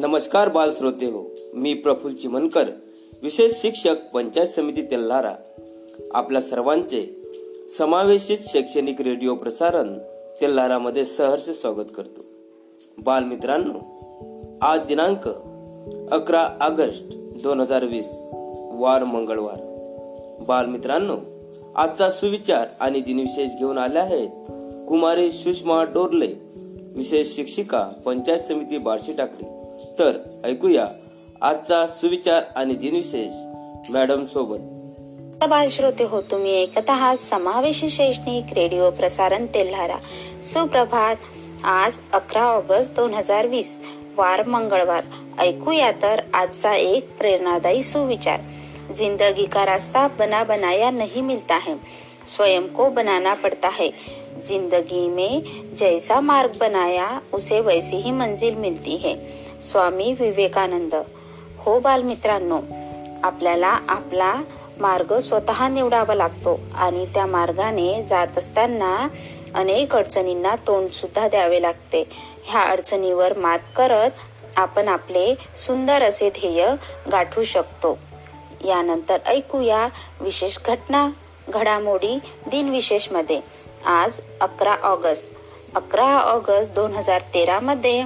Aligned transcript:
नमस्कार 0.00 0.48
बाल 0.48 0.70
श्रोते 0.72 1.06
हो 1.06 1.34
मी 1.54 1.74
प्रफुल्ल 1.74 2.16
चिमनकर 2.16 2.64
विशेष 3.22 3.52
शिक्षक 3.52 3.96
पंचायत 4.14 4.48
समिती 4.48 4.82
तेल्हारा. 4.82 5.32
आपल्या 6.14 6.42
सर्वांचे 6.42 7.22
समावेशित 7.78 8.38
शैक्षणिक 8.40 9.00
रेडिओ 9.00 9.34
प्रसारण 9.34 9.98
तेल्हारामध्ये 10.40 11.04
सहर्ष 11.06 11.50
स्वागत 11.50 11.90
करतो. 11.96 12.20
बालमित्रांनो 12.98 13.78
आज 14.62 14.86
दिनांक 14.86 15.28
अकरा 16.12 16.58
ऑगस्ट 16.60 17.04
दोन 17.42 17.60
हजार 17.60 17.84
वीस 17.84 18.08
वार 18.72 19.04
मंगळवार. 19.04 19.60
बालमित्रांनो 20.48 21.16
आजचा 21.74 22.10
सुविचार 22.10 22.66
आणि 22.80 23.00
दिनविशेष 23.00 23.50
घेऊन 23.58 23.78
आले 23.78 23.98
आहेत 23.98 24.28
कुमारी 24.88 25.30
सुषमा 25.30 25.84
डोरले 25.84 26.32
विशेष 26.96 27.36
शिक्षिका 27.36 27.90
पंचायत 28.04 28.38
समिती 28.38 28.78
बार्शी 28.78 29.12
टाकली 29.12 29.59
तर 30.00 30.12
ऐकूया 30.44 30.86
आजचा 31.42 31.86
सुविचार 31.86 32.42
आणि 32.56 32.74
दिनविशेष 32.74 33.32
मॅडम 33.90 34.24
सोबत. 34.24 34.56
श्रोते 35.72 36.04
हो 36.04 36.22
तुम्ही 36.22 36.62
ऐकत 36.62 36.90
आहात 36.90 37.16
समावेश 37.16 37.84
शैक्षणिक 37.84 38.44
रेडिओ 38.54 38.90
प्रसारण 38.90 39.46
तेल्हारा. 39.46 39.96
सुप्रभात. 40.42 41.16
आज 41.64 41.92
अकरा 42.12 42.42
ऑगस्ट 42.42 42.94
दोन 42.94 43.14
हजार 43.14 43.46
वीस 43.46 43.76
वार 44.16 44.46
मंगळवार. 44.46 45.04
ऐकूया 45.38 45.92
तर 45.92 46.20
आजचा 46.34 46.74
एक 46.74 47.16
प्रेरणादायी 47.18 47.82
सुविचार. 47.82 48.40
जिंदगी 48.92 49.46
का 49.46 49.66
रास्ता 49.66 50.06
बना 50.06 50.44
बनाया 50.44 50.90
नहीं 50.90 51.22
मिलता 51.22 51.58
है. 51.58 51.74
स्वयं 52.36 52.66
को 52.66 52.88
बनाना 52.88 53.34
पड़ता 53.34 53.68
है. 53.72 53.88
जिंदगी 54.46 55.08
में 55.08 55.40
जैसा 55.76 56.20
मार्ग 56.20 56.50
बनाया 56.60 57.08
उसे 57.34 57.60
वैसी 57.60 57.96
ही 57.96 58.10
मंजिल 58.10 58.54
मिलती 58.54 58.94
है. 58.94 59.39
स्वामी 59.64 60.14
विवेकानंद. 60.20 60.94
हो 61.58 61.78
बालमित्रांनो 61.80 62.60
आपल्याला 63.22 63.78
आपला 63.88 64.34
मार्ग 64.80 65.18
स्वतः 65.18 65.68
निवडावा 65.68 66.14
लागतो 66.14 66.60
आणि 66.74 67.06
त्या 67.06 67.26
मार्गाने 67.26 68.02
जात 68.02 68.38
असताना 68.38 69.08
अनेक 69.54 69.96
अडचणींना 69.96 70.54
तोंड 70.56 70.90
सुद्धा 70.90 71.28
द्यावे 71.28 71.62
लागते. 71.62 72.04
ह्या 72.44 72.62
अडचणीवर 72.62 73.38
मात 73.38 73.58
करत 73.76 74.10
आपण 74.56 74.88
आपले 74.88 75.34
सुंदर 75.66 76.02
असे 76.02 76.30
ध्येय 76.30 76.74
गाठू 77.12 77.44
शकतो. 77.44 77.98
यानंतर 78.64 79.18
ऐकूया 79.26 79.88
विशेष 80.20 80.58
घटना 80.66 81.08
घडामोडी 81.48 82.18
दिनविशेषमध्ये 82.46 83.40
आज 83.86 84.20
अकरा 84.40 84.76
ऑगस्ट. 84.82 85.30
अकरा 85.74 86.18
ऑगस्ट 86.18 86.72
दोन 86.72 86.92
हजार 86.92 87.20
तेरा 87.34 87.60
मध्ये 87.60 88.02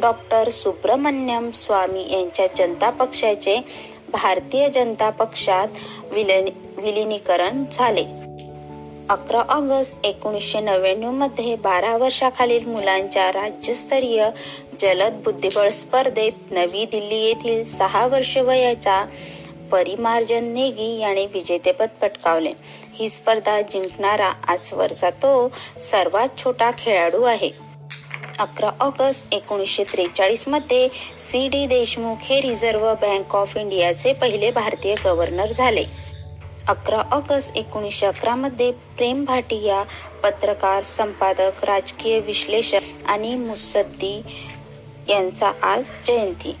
डॉक्टर 0.00 0.50
सुब्रमण्यम 0.50 1.50
स्वामी 1.50 2.12
यांच्या 2.12 2.46
जनता 2.56 2.90
पक्षाचे 2.90 3.60
भारतीय 4.12 4.68
जनता 4.68 5.10
पक्षात 5.10 5.68
विलिनीकरण 6.12 7.64
झाले. 7.72 8.04
अकरा 9.08 9.40
ऑगस्ट 9.40 9.96
एकोणीसशे 10.04 10.60
नव्याण्णवमध्ये 10.60 11.54
बारा 11.56 11.96
वर्षाखालील 11.96 12.66
मुलांच्या 12.66 13.32
राज्यस्तरीय 13.32 14.28
जलद 14.80 15.12
बुद्धिबळ 15.24 15.68
स्पर्धेत 15.68 16.32
नवी 16.50 16.84
दिल्ली 16.84 17.16
येथील 17.16 17.64
सहा 17.64 18.06
वर्ष 18.06 18.36
वयाचा 18.36 19.06
परिमार्जन 19.72 20.44
नेगी 20.44 20.98
याने 21.00 21.26
विजेतेपद 21.26 21.88
पटकावले. 22.00 22.52
ही 22.94 23.08
स्पर्धा 23.10 23.60
जिंकणारा 23.60 24.32
आजवरचा 24.48 25.10
तो 25.10 25.52
सर्वात 25.90 26.28
छोटा 26.38 26.70
खेळाडू 26.78 27.22
आहे. 27.22 27.63
अकरा 28.38 28.70
ऑगस्ट 28.80 29.34
एकोणीसशे 29.34 29.84
त्रेचाळीसमध्ये 29.84 30.88
सी 31.18 31.48
डी 31.48 31.66
देशमुख 31.66 32.16
हे 32.20 32.40
रिझर्व्ह 32.40 32.94
बँक 32.94 33.34
ऑफ 33.36 33.56
इंडियाचे 33.56 34.12
पहिले 34.12 34.50
भारतीय 34.50 34.94
गव्हर्नर 35.04 35.52
झाले. 35.52 35.84
अकरा 36.68 37.02
ऑगस्ट 37.10 37.56
एकोणीसशे 37.56 38.06
अकरामध्ये 38.06 38.70
प्रेम 38.70 39.24
भाटिया 39.24 39.82
पत्रकार 40.22 40.82
संपादक 40.82 41.64
राजकीय 41.64 42.20
विश्लेषक 42.20 42.80
आणि 43.06 43.34
मुसद्दी 43.34 44.22
यांचा 45.08 45.52
आज 45.62 45.84
जयंती. 46.06 46.56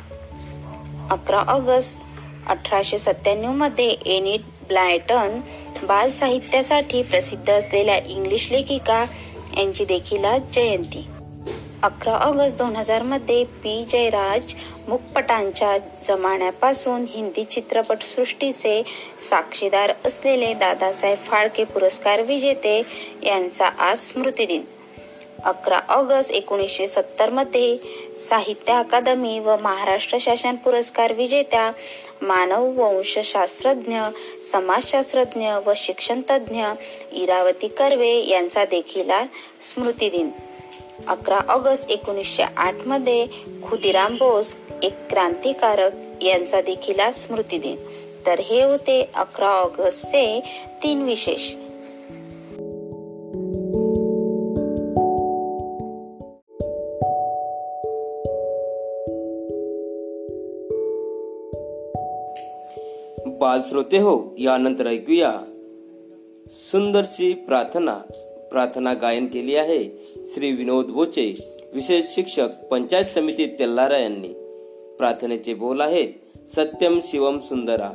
अकरा 1.10 1.42
ऑगस्ट 1.48 1.98
अठराशे 2.48 2.98
सत्त्याण्णवमध्ये 2.98 3.88
एनिट 4.06 4.40
ब्लायटन 4.68 5.40
बाल 5.82 6.10
साहित्यासाठी 6.10 7.02
प्रसिद्ध 7.02 7.50
असलेल्या 7.50 7.96
इंग्लिश 7.96 8.50
लेखिका 8.52 9.04
यांची 9.56 9.84
देखील 9.84 10.24
आज 10.24 10.40
जयंती. 10.52 11.06
अकरा 11.84 12.12
ऑगस्ट 12.18 12.56
दोन 12.56 12.76
हजारमध्ये 12.76 13.42
पी 13.62 13.72
जयराज 13.84 14.52
मुकपटांच्या 14.88 15.76
जमान्यापासून 16.06 17.04
हिंदी 17.08 17.42
चित्रपटसृष्टीचे 17.44 18.82
साक्षीदार 19.20 19.92
असलेले 20.06 20.52
दादासाहेब 20.54 21.18
फाळके 21.26 21.64
पुरस्कार 21.64 22.22
विजेते 22.22 22.76
यांचा 23.22 23.68
आज 23.80 23.98
स्मृतिदिन 24.02 24.62
अकरा 25.44 25.80
ऑगस्ट 25.88 26.32
एकोणीसशे 26.32 26.86
सत्तरमध्ये 26.86 27.76
साहित्य 28.20 28.72
अकादमी 28.74 29.38
व 29.38 29.56
महाराष्ट्र 29.62 30.18
शासन 30.20 30.56
पुरस्कार 30.64 31.12
विजेत्या 31.12 31.70
मानव 32.22 32.70
वंशशास्त्रज्ञ 32.76 34.00
समाजशास्त्रज्ञ 34.52 35.50
व 35.66 35.72
शिक्षणतज्ञ 35.76 36.64
इरावती 37.14 37.68
कर्वे 37.68 38.16
यांचा 38.22 38.64
देखील 38.64 39.12
स्मृतिदिन 39.62 40.30
अकरा 41.06 41.40
ऑगस्ट 41.48 41.90
एकोणीसशे 41.90 42.42
आठमध्ये 42.42 43.26
खुदिराम 43.62 44.14
बोस 44.14 44.54
एक 44.82 44.92
क्रांतिकारक 45.10 45.92
यांचा 46.22 46.60
देखील 46.60 47.12
स्मृती 47.12 47.58
दिन. 47.58 47.76
तर 48.26 48.40
हे 48.40 48.62
होते 48.62 49.08
अकरा 49.14 49.48
ऑगस्टचे 49.48 50.40
तीन 50.82 51.02
विशेष. 51.02 51.54
बाल 63.38 63.60
श्रोते 63.68 63.98
हो 63.98 64.34
यानंतर 64.38 64.86
ऐकूया 64.86 65.32
सुंदरशी 66.48 67.34
प्रार्थना. 67.34 67.98
प्रार्थना 68.54 68.94
गायन 68.94 69.26
केली 69.26 69.56
आहे. 69.56 70.06
श्री 70.34 70.52
विनोद 70.52 70.84
बोचे 70.84 71.34
विशेष 71.74 72.04
शिक्षक 72.04 72.48
पंचायत 72.70 73.04
समिती 73.04 73.46
तेल्लारा 73.46 73.96
यांनी. 73.96 74.28
प्रार्थनेचे 74.98 75.54
बोल 75.54 75.80
आहेत 75.80 76.08
सत्यम 76.56 77.00
शिवम 77.04 77.38
सुंदरा. 77.38 77.88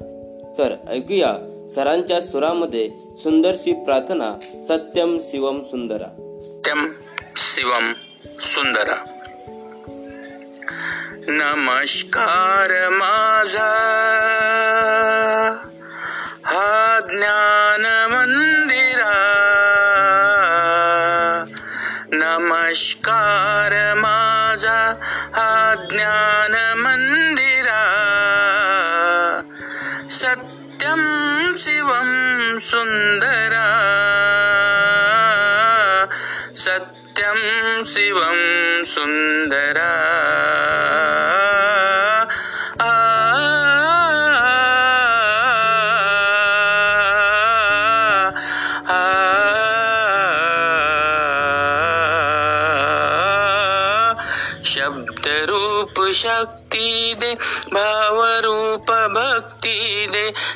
तर 0.58 0.76
ऐकूया 0.90 1.34
सरांच्या 1.76 2.22
सुरामध्ये 2.22 2.90
सुंदरशी 3.18 3.74
प्रार्थना 3.74 4.36
सत्यम 4.68 5.18
शिवम 5.22 5.64
सुंदरा. 5.64 6.06
सत्यम 6.06 6.88
शिवम 7.36 7.94
सुंदरा. 8.40 9.06
नमस्कार 11.28 12.90
माझा. 12.90 13.76
हा 16.46 17.00
ज्ञान 17.00 18.12
मंदिर 18.12 18.89
नमस्कार 22.70 23.94
माझा 23.98 25.00
हा 25.34 25.76
ज्ञान 25.92 26.78
मंदिरा. 26.78 27.82
सत्यम 30.10 31.54
शिवम 31.58 32.58
सुंदरा. 32.62 33.68
सत्यम 36.58 37.38
शिवम 37.86 38.84
सुंदरा. 38.86 39.96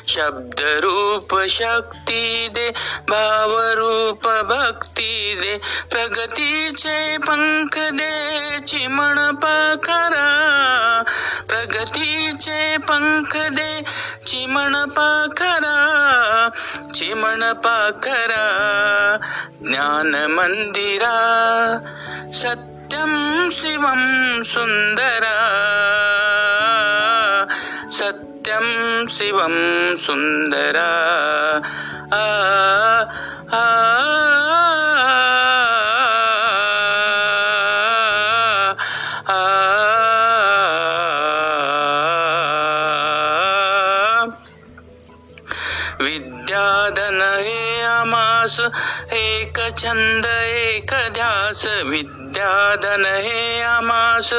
शब्द 0.08 0.60
रूप 0.60 1.40
शक्ती 1.50 2.48
दे 2.48 2.70
भावरूप 3.08 4.28
भक्ती 4.28 5.34
दे 5.34 5.60
प्रगतीचे 5.90 7.16
पंख 7.18 7.78
दे 7.78 8.58
चिमण 8.60 9.34
पाखरा. 9.34 10.30
प्रगतीचे 11.48 12.76
पंख 12.76 13.36
दे 13.36 13.80
चिमण 14.26 14.84
पाखरा. 14.84 16.48
चिमण 16.94 17.52
पाखरा 17.52 18.44
ज्ञान 19.62 20.26
मंदिरा. 20.30 21.14
सत्यम 22.34 22.74
सत्यं 22.84 23.50
शिवं 23.50 24.42
सुन्दरा 27.92 28.34
सत्यं 28.44 29.06
शिवं 29.08 29.96
सुन्दरा 29.96 30.88
आ 32.14 32.24
आ 33.54 33.64
आ 39.28 39.40
विद्याधन 46.00 47.20
हे 47.40 47.82
आमास 47.84 48.58
एक 49.12 49.58
छंद 49.78 50.26
एक 50.26 50.92
ध्यास 51.14 51.64
विद्याधन 51.86 53.04
हे 53.06 53.60
आमास 53.62 54.32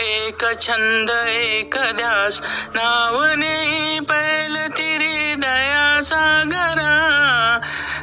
एक 0.00 0.60
छंद 0.60 1.10
एक 1.28 1.76
ध्यास. 1.96 2.40
नावने 2.76 4.00
पैल 4.00 4.68
तिरी 4.68 5.34
दया 5.34 6.00
सागरा 6.00 6.94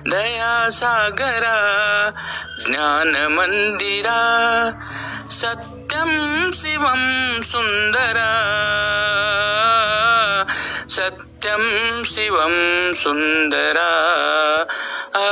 दया 0.07 0.69
सागरा. 0.69 1.57
ज्ञान 2.67 3.27
मंदिरा 3.31 4.21
सत्यं 5.31 6.51
शिवं 6.51 7.03
सुन्दरा 7.43 8.31
सत्यं 10.89 12.03
शिवं 12.03 12.93
सुन्दरा 12.93 13.91
आ 15.15 15.29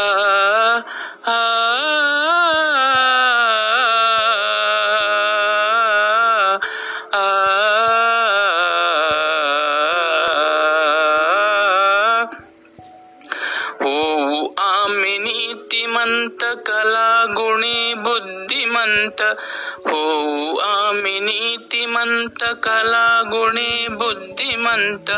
आ 1.27 1.35
आ. 1.35 2.82
नीतिमंत 15.23 16.43
कला 16.65 17.25
गुणी 17.29 17.93
बुद्धिमंत. 17.93 19.21
होऊ 19.87 20.57
आम्ही 20.57 21.19
नीतिमंत 21.19 22.43
कला 22.63 23.21
गुणी 23.25 23.87
बुद्धिमंत. 23.87 25.11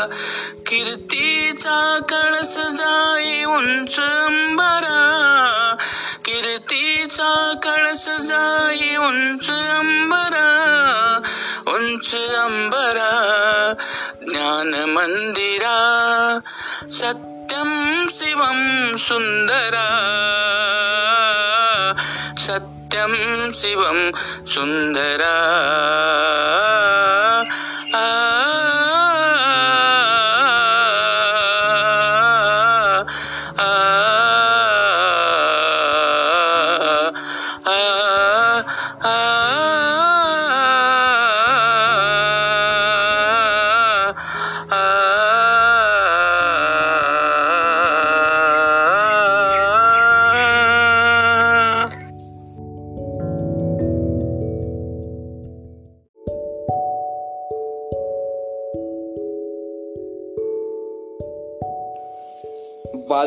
कीर्तीचा 0.66 1.98
कळस 2.08 2.56
जाई 2.56 3.44
उंच 3.44 4.00
अंबरा. 4.00 5.76
कीर्तीचा 6.24 7.52
कळस 7.62 8.06
जाई 8.06 8.96
उंच 8.96 9.50
अंबरा. 9.50 10.52
उंच 11.66 12.14
अंबरा 12.14 13.72
ज्ञान 14.28 14.74
मंदिरा 14.90 16.38
सत्य 16.92 17.35
शिवं 18.08 18.96
सुन्दरा। 18.96 19.88
सत्यं 22.38 23.52
शिवं 23.52 24.12
सुन्दरा। 24.46 25.32
आ 27.12 27.15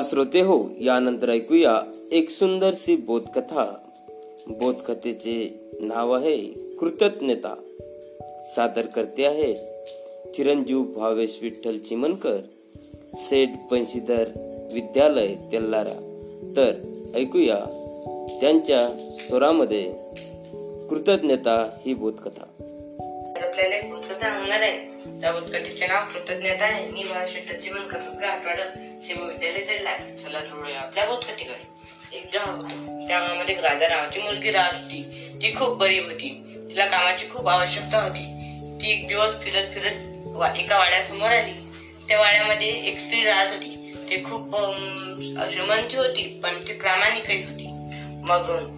श्रोते 0.10 0.40
हो 0.40 0.70
यानंतर 0.82 1.30
ऐकूया 1.30 1.82
एक 2.12 2.30
सुंदरशी 2.30 2.96
बोधकथा. 2.96 3.66
बोधकथेचे 4.48 5.60
नाव 5.80 6.12
आहे 6.12 6.38
कृतज्ञता. 6.80 7.54
सादर 8.56 8.86
करते 8.86 9.26
आहेत 9.26 9.56
चिरंजीव 10.36 10.82
भावेश 10.84 11.40
विठ्ठल 11.42 11.78
चिमनकर 11.78 12.40
सेठ 13.16 13.50
बंशीधर 13.72 14.26
विद्यालय 14.74 15.36
तेल्लारा 15.52 15.98
तर 16.58 16.72
ऐकूया 17.16 17.60
त्यांच्या 18.42 19.16
स्वरामध्ये 19.20 19.94
कृतज्ञता 20.90 21.70
ही 21.86 21.94
बोधकथा. 21.94 22.79
आपल्याला 23.60 23.86
एक 23.86 23.94
बुद्धकथा 23.94 24.40
होणार 24.40 24.62
आहे. 24.62 24.78
त्या 25.22 25.32
पुस्तकाचे 25.32 25.88
नाव 25.88 26.06
कृतज्ञता 26.06 26.66
आहे. 26.66 26.90
मी 26.90 27.04
महाराष्ट्र 27.04 27.56
जीवन 27.56 27.88
करतो 27.88 28.26
आठवड्यात 28.26 28.78
विद्यालय 29.22 29.60
चालला 29.60 29.98
चला 29.98 30.40
जोडूया 30.40 30.80
आपल्या 30.80 31.06
पुस्तकाकडे 31.06 32.18
एक 32.18 32.26
गाव 32.34 32.56
होतं. 32.56 33.08
त्या 33.08 33.20
गावामध्ये 33.20 33.56
एक 33.56 33.62
राधा 33.62 33.88
नावाची 33.88 34.22
मुलगी 34.22 34.52
राहत 34.52 34.74
होती. 34.74 35.30
ती 35.42 35.56
खूप 35.56 35.78
बरी 35.78 36.00
होती. 36.00 36.42
तिला 36.70 36.86
कामाची 36.86 37.26
खूप 37.30 37.48
आवश्यकता 37.48 38.02
होती. 38.02 38.26
ती 38.82 38.92
एक 38.92 39.08
दिवस 39.08 39.32
फिरत 39.44 39.74
फिरत 39.74 39.92
वा- 40.26 40.56
एका 40.56 40.78
वाड्यासमोर 40.78 41.30
आली. 41.30 41.54
त्या 42.08 42.20
वाड्यामध्ये 42.20 42.68
एक 42.68 43.00
स्त्री 43.00 43.24
राहत 43.24 43.48
होती. 43.48 43.94
ती 44.10 44.24
खूप 44.24 44.56
श्रीमंती 45.52 45.98
होती 45.98 46.40
पण 46.44 46.68
ती 46.68 46.74
प्रामाणिकही 46.74 47.44
होती. 47.44 47.68
मग 48.24 48.70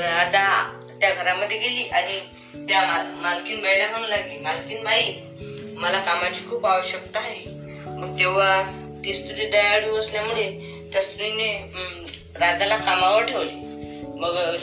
राधा 0.00 0.80
त्या 1.00 1.14
घरामध्ये 1.14 1.58
गेली 1.58 1.84
आणि 1.84 2.20
त्या 2.68 2.86
माल- 2.86 3.14
मालकीन 3.14 3.62
बाईला 3.62 3.86
म्हणू 3.86 4.06
लागली 4.06 4.38
मालकीन 4.38 4.84
बाई 4.84 5.14
मला 5.76 6.00
कामाची 6.00 6.40
खूप 6.50 6.66
आवश्यकता 6.66 7.18
आहे. 7.18 7.50
मग 7.90 8.18
तेव्हा 8.18 8.62
ती 9.04 9.14
स्त्री 9.14 9.46
दयाळू 9.46 9.96
असल्यामुळे 9.96 10.50
त्या 10.92 11.02
स्त्रीने 11.02 11.68
राधाला 12.34 12.76
कामावर 12.76 13.24
ठेवले. 13.24 13.52
मग 14.08 14.36
अं, 14.36 14.56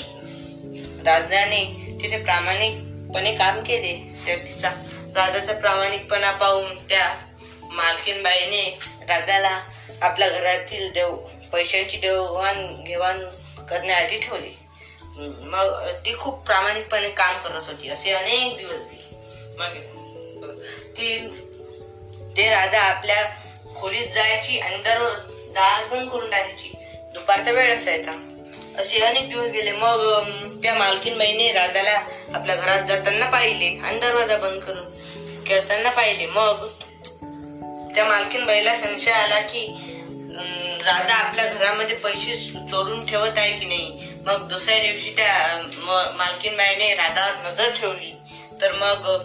राधाने 1.06 1.94
तिथे 2.04 2.24
प्रामाणिकपणे 2.24 3.36
काम 3.36 3.60
केले. 3.64 4.12
तर 4.28 4.36
तिचा 4.36 4.70
राधाचा 5.16 5.54
प्रामाणिकपणा 5.54 6.32
पाहून 6.32 6.76
त्या 6.76 7.16
मालकीनबाईने 7.62 8.80
राधाला 9.08 9.62
आपल्या 10.02 10.30
घरातील 10.30 10.92
देव 10.92 11.16
पैशांची 11.52 11.98
देवाण 11.98 12.84
घेवाण 12.84 13.20
करण्यासाठी 13.70 14.20
ठेवली. 14.20 14.58
मग 15.22 15.88
ती 16.06 16.18
खूप 16.18 16.46
प्रामाणिकपणे 16.46 17.10
काम 17.10 17.38
करत 17.44 17.68
होती 17.68 17.90
असे 17.90 18.12
अनेक 18.12 18.58
दिवस 18.58 18.80
गेले. 18.92 19.16
मग 19.58 19.78
ती 20.98 21.18
ते 22.38 22.50
राधा 22.50 22.82
आपल्या 22.82 23.24
खोलीत 23.76 24.08
जायची 24.16 24.60
आणि 24.60 24.78
दररोज 24.78 25.14
दार 25.54 25.86
बंद 25.86 26.10
करून 26.10 26.30
टाकायची. 26.30 26.72
दुपारचा 27.14 27.52
वेळ 27.52 27.76
असायचा. 27.78 28.12
असे 28.78 29.00
अनेक 29.00 29.30
दिवस 29.30 29.50
गेले. 29.50 29.72
मग 29.72 30.60
त्या 30.64 30.74
मालकीनबाईने 30.74 31.52
राधाला 31.52 32.02
आपल्या 32.34 32.56
घरात 32.56 32.88
जाताना 32.88 33.30
पाहिले 33.30 33.80
आणि 33.80 34.00
दरवाजा 34.00 34.38
बंद 34.38 34.62
करून 34.62 34.86
करताना 35.44 35.90
पाहिले. 35.90 36.26
मग 36.26 36.68
त्या 37.96 38.06
मालकीनबाईला 38.06 38.76
संशय 38.76 39.12
आला 39.12 39.40
की 39.40 39.68
राधा 40.86 41.14
आपल्या 41.14 41.46
घरामध्ये 41.46 41.96
पैसे 41.96 42.36
चोरून 42.72 43.06
ठेवत 43.06 43.38
आहे 43.38 43.54
की 43.54 43.66
नाही? 43.66 44.04
मग 44.26 44.50
दुसऱ्या 44.50 44.80
दिवशी 44.80 45.14
त्या 45.18 45.62
म- 45.78 46.18
मालकीनबाईने 46.18 46.96
राधावर 46.96 47.52
नजर 47.52 47.70
ठेवली. 47.70 48.14
तर 48.62 48.72
मग 48.72 49.18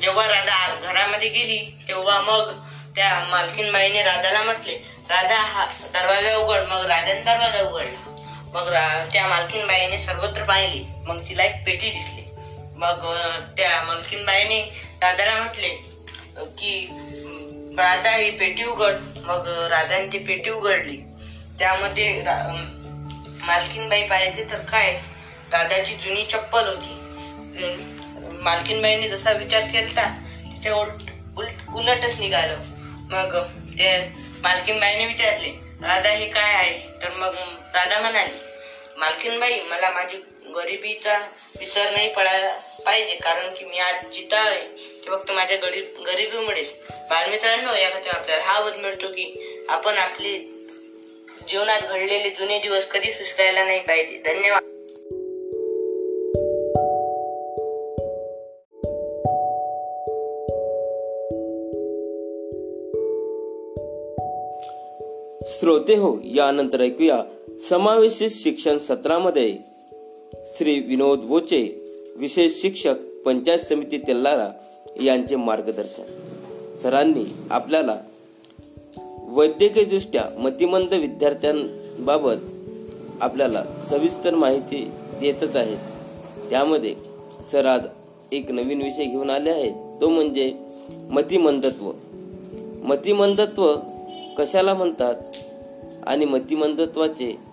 जेव्हा 0.00 0.26
राधा 0.26 0.74
घरामध्ये 0.74 1.28
गेली 1.28 1.84
तेव्हा 1.88 2.20
मग 2.20 2.52
त्या 2.96 3.24
मालकीनबाईने 3.28 4.02
राधाला 4.02 4.42
म्हटले 4.42 4.74
राधा 5.10 5.40
हा 5.40 5.66
दरवाजा 5.94 6.36
उघड. 6.36 6.60
मग 6.60 6.86
राधाने 6.86 7.20
दरवाजा 7.20 7.62
उघडला. 7.62 8.10
मग 8.54 8.68
रा- 8.68 9.12
त्या 9.12 9.26
मालकीनबाईने 9.26 9.98
सर्वत्र 9.98 10.42
पाहिले. 10.42 10.84
मग 11.06 11.28
तिला 11.28 11.44
एक 11.44 11.54
पेटी 11.66 11.90
दिसली. 11.90 12.22
मग 12.76 13.14
त्या 13.56 13.82
मालकीनबाईने 13.82 14.62
राधाला 15.02 15.34
म्हटले 15.34 15.68
की 16.36 16.88
राधा 17.78 18.10
ही 18.10 18.30
पेटी 18.30 18.64
उघड 18.64 18.94
मग 19.16 19.48
राधांची 19.48 19.68
राधाने 19.68 20.12
ती 20.12 20.18
पेटी 20.18 20.50
उघडली. 20.50 20.96
त्यामध्ये 21.58 22.22
रा- 22.22 22.54
मालकीनबाई 23.46 24.02
पाहिजे 24.02 24.44
तर 24.50 24.58
काय? 24.58 25.00
राधाची 25.52 25.94
जुनी 25.94 26.24
चप्पल 26.24 26.66
होती. 26.66 26.96
मालकीनबाईने 28.42 29.08
जसा 29.08 29.32
विचार 29.32 29.60
केला 29.60 30.08
त्याच्या 30.08 30.74
उलट 30.74 31.02
उलट 31.36 31.74
उलटच 31.74 32.18
निघालं. 32.18 32.56
मग 33.10 33.46
ते 33.78 34.08
मालकीनबाईने 34.42 35.06
विचारले 35.06 35.48
राधा 35.82 36.08
हे 36.08 36.26
काय 36.26 36.54
आहे? 36.54 36.78
तर 37.02 37.10
मग 37.10 37.34
राधा 37.74 38.00
म्हणाली 38.00 38.38
मालकीनबाई 38.96 39.60
मला 39.60 39.90
माझी 39.90 40.16
गरिबीचा 40.54 41.18
विसर 41.60 41.90
नाही 41.90 42.12
पडायला 42.12 42.52
पाहिजे. 42.86 43.14
कारण 43.14 43.54
की 43.54 43.64
मी 43.64 43.78
आज 43.78 44.04
जिथं 44.12 44.36
आहे 44.36 44.62
ते 45.04 45.10
फक्त 45.10 45.30
माझ्या 45.30 45.56
गरीब 45.56 46.02
गरिबीमुळेच. 46.06 46.72
बालमित्रांनो 47.10 47.74
यामध्ये 47.74 48.10
आपल्याला 48.10 48.42
हा 48.42 48.60
बोध 48.60 48.74
मिळतो 48.74 49.08
की 49.08 49.56
आपण 49.68 49.94
आपली 49.94 50.38
जीवनात 51.48 51.80
घडलेले 51.80 52.30
जुने 52.30 52.58
दिवस 52.58 52.86
कधीच 52.86 53.18
विसरायला 53.18 53.64
नाही 53.64 53.80
पाहिजे. 53.80 54.22
धन्यवाद. 54.26 54.62
श्रोते 65.42 65.94
हो 65.94 66.18
यानंतर 66.24 66.80
ऐकूया 66.80 67.22
समावेशित 67.68 68.30
शिक्षण 68.32 68.78
सत्रामध्ये 68.78 69.56
श्री 70.34 70.80
विनोद 70.80 71.18
बोचे 71.18 71.82
विशेष 72.16 72.62
शिक्षक 72.62 72.94
पंचायत 73.24 73.58
समिती 73.58 73.98
तेल्लारा 73.98 74.50
यांचे 75.02 75.36
मार्गदर्शन. 75.36 76.02
सरांनी 76.76 77.32
आपल्याला 77.50 77.96
वैद्यकीयदृष्ट्या 79.28 80.24
मतिमंद 80.38 80.94
विद्यार्थ्यांबाबत 80.94 82.34
आपल्याला 83.20 83.64
सविस्तर 83.90 84.34
माहिती 84.34 84.90
देतच 85.20 85.56
आहेत. 85.56 85.78
त्यामध्ये 86.50 86.94
सर 87.52 87.66
आज 87.66 87.80
एक 88.32 88.50
नवीन 88.50 88.82
विषय 88.82 89.04
घेऊन 89.04 89.30
आले 89.30 89.50
आहेत. 89.50 90.00
तो 90.00 90.08
म्हणजे 90.08 90.54
मतिमंदत्व. 91.10 91.92
मतिमंदत्व 92.82 93.76
कशाला 94.38 94.74
म्हणतात? 94.74 95.14
आणि 96.06 96.24
मतिमंदत्वाचे 96.24 97.49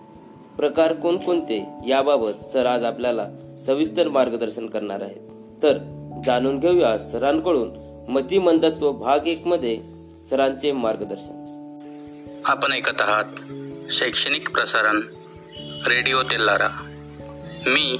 प्रकार 0.58 0.92
कोणकोणते 0.92 1.56
याबाबत 1.88 2.44
सर 2.52 2.66
आज 2.66 2.84
आपल्याला 2.84 3.26
सविस्तर 3.66 4.08
मार्गदर्शन 4.08 4.66
करणार 4.66 5.02
आहेत. 5.02 5.28
तर 5.62 5.78
जाणून 6.26 6.58
घेऊया 6.58 6.98
सरांकडून 6.98 7.70
मतिमंदत्व 8.08 8.90
भाग 8.92 9.26
एक 9.26 9.46
मध्ये 9.46 9.78
सरांचे 10.24 10.72
मार्गदर्शन. 10.72 11.44
आपण 12.44 12.72
ऐकत 12.72 13.00
आहात 13.00 13.92
शैक्षणिक 13.92 14.50
प्रसारण 14.50 15.00
रेडिओ 15.86 16.22
तेल्लारा 16.22 16.68
मी 17.66 17.96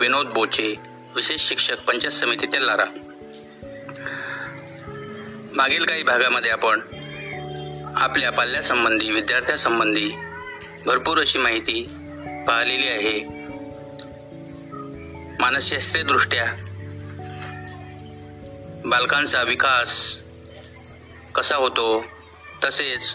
विनोद 0.00 0.26
बोचे 0.26 0.74
विशेष 1.14 1.48
शिक्षक 1.48 1.84
पंचायत 1.88 2.12
समिती 2.12 2.46
तेल्लारा 2.46 2.84
मागील 5.54 5.84
काही 5.84 6.02
भागामध्ये 6.02 6.50
आपण 6.50 6.80
आपल्या 7.96 8.32
पाल्यासंबंधी 8.32 9.10
विद्यार्थ्यासंबंधी 9.10 10.10
भरपूर 10.86 11.18
अशी 11.18 11.38
माहिती 11.38 11.86
पाहिलेली 12.48 12.88
आहे. 12.88 13.24
मानसशास्त्रीयदृष्ट्या 15.40 16.44
बालकांचा 18.84 19.42
विकास 19.42 20.16
कसा 21.34 21.56
होतो 21.56 22.04
तसेच 22.64 23.14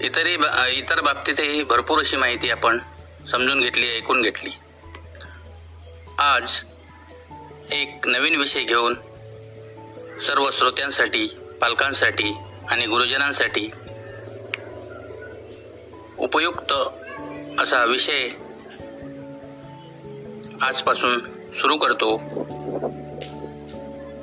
इतरही 0.00 0.36
बा- 0.36 0.66
इतर 0.66 1.00
बाबतीतही 1.00 1.62
भरपूर 1.62 1.98
अशी 1.98 2.16
माहिती 2.16 2.50
आपण 2.50 2.78
समजून 3.30 3.60
घेतली 3.60 3.96
ऐकून 3.96 4.22
घेतली. 4.22 4.50
आज 6.18 6.56
एक 7.72 8.06
नवीन 8.06 8.36
विषय 8.36 8.62
घेऊन 8.62 8.94
सर्व 10.20 10.50
श्रोत्यांसाठी 10.50 11.26
पालकांसाठी 11.60 12.32
आणि 12.68 12.86
गुरुजनांसाठी 12.86 13.70
उपयुक्त 16.18 16.72
असा 17.60 17.84
विषय 17.84 18.28
आजपासून 20.62 21.20
सुरू 21.54 21.76
करतो. 21.76 22.16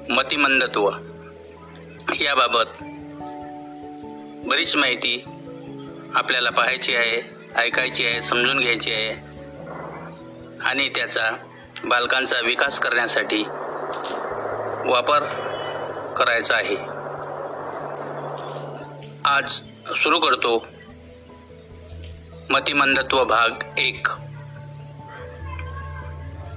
मतिमंदत्व. 0.10 0.90
याबाबत 2.22 2.84
बरीच 4.48 4.76
माहिती 4.76 5.24
आपल्याला 6.16 6.50
पाहायची 6.50 6.96
आहे 6.96 7.36
ऐकायची 7.56 8.06
आहे 8.06 8.22
समजून 8.22 8.60
घ्यायची 8.60 8.92
आहे 8.92 9.10
आणि 10.62 10.90
त्याचा 10.90 11.38
बालकांचा 11.86 12.36
विकास 12.46 12.80
करण्यासाठी 12.80 13.44
वापर 14.92 15.20
करायचा 16.18 16.56
आहे. 16.56 16.76
आज 19.26 19.52
सुरू 19.96 20.20
करतो 20.20 20.68
मतिमंदत्व 22.50 23.24
भाग 23.24 23.50
एक. 23.78 24.08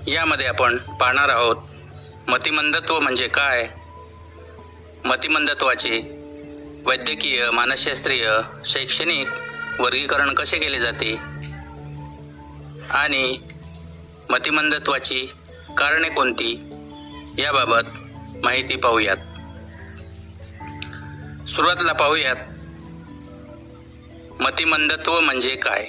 यामध्ये 0.07 0.47
आपण 0.47 0.77
पाहणार 0.77 1.29
आहोत 1.29 1.57
मतिमंदत्व 2.29 3.01
म्हणजे 3.01 3.29
काय? 3.29 3.69
मतिमंदत्वाचे 5.05 6.01
वैद्यकीय 6.87 7.51
मानसशास्त्रीय 7.51 8.31
शैक्षणिक 8.65 9.29
वर्गीकरण 9.79 10.35
कसे 10.35 10.59
केले 10.59 10.81
जाते? 10.81 11.15
आणि 12.91 13.39
मतिमंदत्वाची 14.31 15.33
कारणे 15.77 16.09
कोणती? 16.09 16.71
याबाबत 17.39 17.89
माहिती 18.45 18.77
पाहूयात. 18.77 19.17
सुरुवातीला 21.49 21.93
पाहूयात 21.93 22.37
मतिमंदत्व 24.41 25.21
म्हणजे 25.21 25.57
काय? 25.57 25.87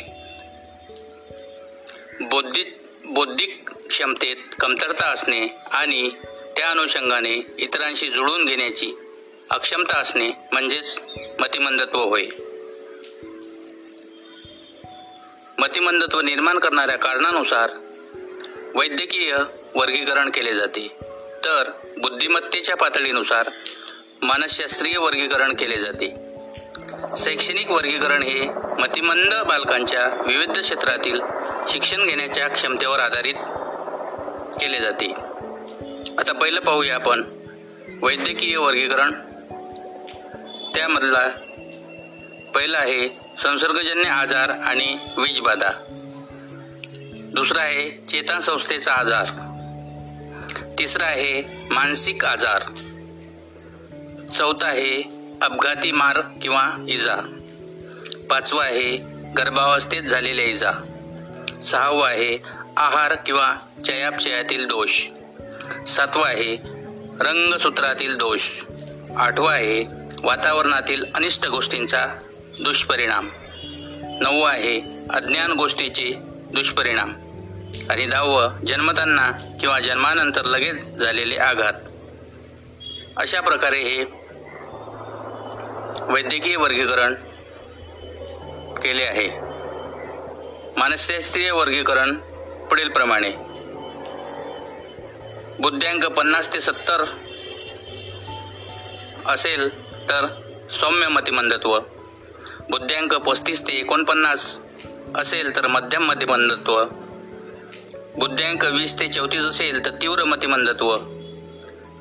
बौद्धिक 2.21 2.77
बौद्धिक 3.05 3.69
क्षमतेत 3.69 4.35
कमतरता 4.59 5.05
असणे 5.05 5.47
आणि 5.71 6.09
त्या 6.57 6.69
अनुषंगाने 6.69 7.55
इतरांशी 7.59 8.07
जुळून 8.07 8.45
घेण्याची 8.45 8.93
अक्षमता 9.49 9.97
असणे 9.97 10.29
म्हणजेच 10.51 10.99
मतिमंदत्व 11.39 11.99
होय. 11.99 12.25
मतिमंदत्व 15.57 16.21
निर्माण 16.21 16.59
करणाऱ्या 16.59 16.95
कारणानुसार 16.95 17.69
वैद्यकीय 18.75 19.37
वर्गीकरण 19.75 20.29
केले 20.29 20.55
जाते. 20.55 20.87
तर 21.45 21.71
बुद्धिमत्तेच्या 21.97 22.75
पातळीनुसार 22.75 23.49
मानसशास्त्रीय 24.21 24.97
वर्गीकरण 24.97 25.53
केले 25.53 25.79
जाते. 25.79 26.30
शैक्षणिक 27.17 27.71
वर्गीकरण 27.71 28.23
हे 28.23 28.49
मतिमंद 28.81 29.33
बालकांच्या 29.47 30.07
विविध 30.27 30.51
क्षेत्रातील 30.51 31.21
शिक्षण 31.69 32.07
घेण्याच्या 32.07 32.47
क्षमतेवर 32.47 32.99
आधारित 32.99 33.33
केले 34.61 34.79
जाते. 34.79 35.13
आता 36.19 36.31
पहिलं 36.31 36.59
पाहूया 36.59 36.95
आपण 36.95 37.23
वैद्यकीय 38.01 38.57
वर्गीकरण. 38.57 39.11
त्यामधला 40.75 41.29
पहिला 42.55 42.77
आहे 42.77 43.09
संसर्गजन्य 43.43 44.09
आजार 44.09 44.49
आणि 44.49 44.97
वीजबाधा 45.17 45.71
दुसरा 47.33 47.61
आहे 47.61 48.05
चेतासंस्थेचा 48.07 48.93
आजार. 48.93 49.25
तिसरा 50.79 51.05
आहे 51.05 51.43
मानसिक 51.71 52.25
आजार. 52.25 52.61
चौथा 54.33 54.65
आहे 54.65 55.20
अपघाती 55.41 55.91
मार 55.91 56.21
किंवा 56.41 56.71
इजा. 56.89 57.15
पाचवा 58.29 58.63
आहे 58.63 58.97
गर्भावस्थेत 59.37 60.03
झालेल्या 60.03 60.45
इजा. 60.45 60.71
सहावा 61.65 62.09
आहे 62.09 62.37
आहार 62.77 63.15
किंवा 63.25 63.55
चयापचयातील 63.85 64.67
दोष. 64.67 65.07
सातवा 65.87 66.27
आहे 66.27 66.55
रंगसूत्रातील 67.19 68.17
दोष. 68.17 68.41
आठवा 69.17 69.51
आहे 69.51 69.85
वातावरणातील 70.23 71.05
अनिष्ट 71.15 71.45
गोष्टींचा 71.45 72.05
दुष्परिणाम. 72.63 73.29
नववा 74.21 74.51
आहे 74.51 74.81
अज्ञान 75.09 75.51
गोष्टीचे 75.51 76.15
दुष्परिणाम. 76.53 77.13
आणि 77.89 78.05
दहावं 78.05 78.53
जन्मताना 78.53 79.31
किंवा 79.59 79.79
जन्मानंतर 79.79 80.45
लगेच 80.45 80.93
झालेले 80.93 81.35
आघात. 81.35 81.73
अशा 83.17 83.41
प्रकारे 83.41 83.79
हे 83.79 84.20
वैद्यकीय 86.09 86.55
वर्गीकरण 86.55 87.13
केले 88.81 89.03
आहे. 89.03 89.27
मानसशास्त्रीय 90.77 91.51
वर्गीकरण 91.51 92.15
पुढीलप्रमाणे 92.69 93.31
बुद्ध्यांक 95.59 96.05
पन्नास 96.05 96.53
ते 96.53 96.59
सत्तर 96.59 97.05
असेल 99.25 99.69
तर 100.09 100.27
सौम्य 100.69 101.07
मतिमंदत्व. 101.07 101.79
बुद्ध्यांक 102.69 103.13
पस्तीस 103.13 103.61
ते 103.61 103.73
एकोणपन्नास 103.73 104.59
असेल 105.15 105.55
तर 105.55 105.67
मध्यम 105.67 106.03
मतिमंदत्व. 106.03 106.83
बुद्ध्यांक 108.17 108.65
वीस 108.65 108.99
ते 108.99 109.07
चौतीस 109.07 109.41
असेल 109.41 109.85
तर 109.85 109.89
तीव्र 109.89 110.23
मतिमंदत्व. 110.23 110.97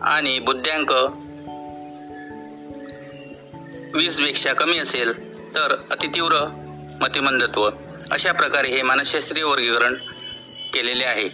आणि 0.02 0.38
बुद्ध्यांक 0.38 0.92
वीसपेक्षा 3.94 4.52
कमी 4.52 4.78
असेल 4.78 5.12
तर 5.54 5.74
अतितीव्र 5.90 6.34
मतिमंदत्व. 7.00 7.70
अशा 8.10 8.32
प्रकारे 8.32 8.68
हे 8.68 8.82
मानसशास्त्रीय 8.82 9.42
वर्गीकरण 9.42 9.94
केलेले 10.74 11.04
आहे. 11.04 11.28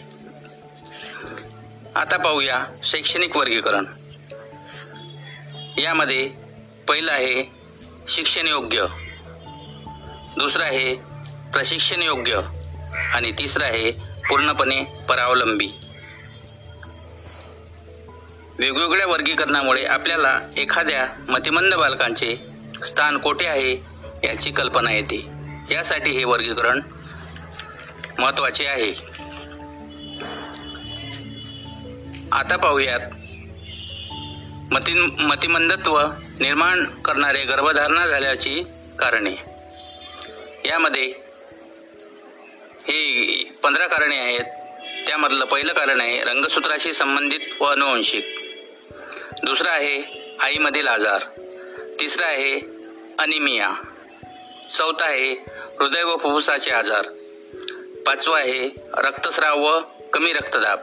आता 1.97 2.17
पाहूया 2.17 2.65
शैक्षणिक 2.85 3.37
वर्गीकरण. 3.37 3.85
यामध्ये 5.79 6.29
पहिलं 6.89 7.13
आहे 7.13 7.51
शिक्षण 8.09 8.47
योग्य 8.47 8.85
दुसरं 10.39 10.63
आहे 10.63 10.95
प्रशिक्षण 11.53 12.03
योग्य 12.03 12.41
आणि 13.15 13.33
तिसरं 13.33 13.65
आहे 13.65 13.91
पूर्णपणे 14.29 14.83
परावलंबी. 15.09 15.69
वेगवेगळ्या 18.59 19.07
वर्गीकरणामुळे 19.07 19.85
आपल्याला 19.85 20.41
एखाद्या 20.57 21.07
मतिमंद 21.29 21.75
बालकांचे 21.75 22.37
स्थान 22.85 23.19
कोठे 23.19 23.47
आहे 23.47 23.73
याची 24.25 24.51
कल्पना 24.51 24.93
येते. 24.93 25.27
यासाठी 25.71 26.11
हे 26.11 26.25
वर्गीकरण 26.25 26.81
महत्त्वाचे 28.19 28.67
आहे. 28.67 28.93
आता 32.33 32.57
पाहूयात 32.57 33.01
मती 34.73 34.95
मतिमंदत्व 35.21 36.01
निर्माण 36.41 36.85
करणारे 36.85 37.45
गर्भधारणा 37.45 38.07
झाल्याची 38.07 38.63
कारणे. 38.99 39.35
यामध्ये 40.65 41.13
हे 42.89 43.03
पंधरा 43.63 43.87
कारणे 43.87 44.17
आहेत. 44.17 44.45
त्यामधलं 45.07 45.45
पहिलं 45.45 45.73
कारण 45.73 46.01
आहे 46.01 46.23
रंगसूत्राशी 46.25 46.93
संबंधित 46.93 47.41
व 47.61 47.65
अनुवंशिक. 47.65 48.36
दुसरं 49.45 49.69
आहे 49.69 50.03
आईमधील 50.41 50.87
आजार. 50.87 51.23
तिसरं 52.01 52.25
आहे 52.25 52.61
अनिमिया. 53.19 53.71
चौथा 54.79 55.05
आहे 55.05 55.33
हृदय 55.81 56.03
व 56.03 56.13
फुफ्फुसाचे 56.13 56.71
आजार. 56.71 57.03
पाचवं 58.07 58.39
आहे 58.39 58.69
रक्तस्राव 58.99 59.59
व 59.59 59.81
कमी 60.13 60.33
रक्तदाब. 60.33 60.79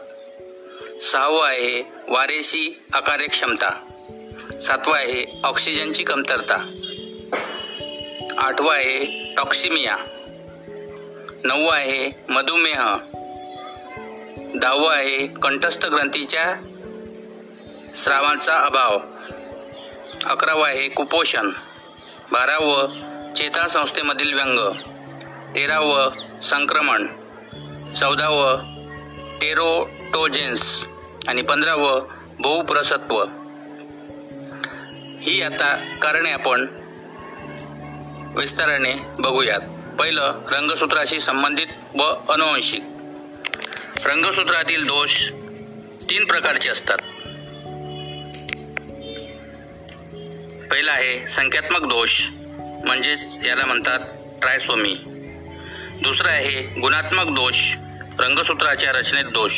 सहावं 1.01 1.47
आहे 1.47 1.83
वारेशी 2.07 2.81
अकार्यक्षमता 2.93 3.69
सातवं 4.61 4.95
आहे 4.95 5.41
ऑक्सिजनची 5.43 6.03
कमतरता. 6.03 6.71
आठवं 8.37 8.73
आहे 8.73 9.33
टॉक्सिमिया. 9.37 9.97
नववं 11.43 11.73
आहे 11.73 12.11
मधुमेह. 12.29 12.95
दहावं 14.55 14.93
आहे 14.93 15.27
कंठस्थ 15.27 15.85
ग्रंथीच्या 15.85 16.55
स्रावांचा 17.97 18.53
अभाव. 18.59 18.99
अकरावं 20.25 20.67
आहे 20.67 20.89
कुपोषण. 20.89 21.49
बारावं 22.31 23.33
चेतासंस्थेमधील 23.33 24.33
व्यंग. 24.33 24.59
तेरावं 25.55 26.11
संक्रमण. 26.41 27.07
चौदावं 27.93 28.57
टेरोटोजेन्स. 29.39 30.85
आणि 31.27 31.41
पंधरावं 31.41 32.07
बहुप्रसत्व. 32.39 33.23
ही 35.21 35.41
आता 35.41 35.97
कारणे 36.01 36.31
आपण 36.31 36.65
विस्ताराने 38.37 38.93
बघूयात. 39.19 39.61
पहिलं 39.99 40.33
रंगसूत्राशी 40.51 41.19
संबंधित 41.19 41.67
व 41.95 42.03
अनुवंशिक. 42.29 42.83
रंगसूत्रातील 44.05 44.85
दोष 44.85 45.29
तीन 46.09 46.25
प्रकारचे 46.25 46.69
असतात. 46.69 46.97
पहिला 50.73 50.91
आहे 50.91 51.27
संख्यात्मक 51.27 51.81
दोष 51.81 52.21
म्हणजेच 52.85 53.19
याला 53.45 53.65
म्हणतात 53.65 53.99
ट्रायसोमी. 54.41 54.95
दुसरा 56.01 56.29
आहे 56.29 56.79
गुणात्मक 56.79 57.25
दोष 57.25 57.55
रंगसूत्राच्या 58.19 58.91
रचनेत 58.91 59.25
दोष. 59.25 59.53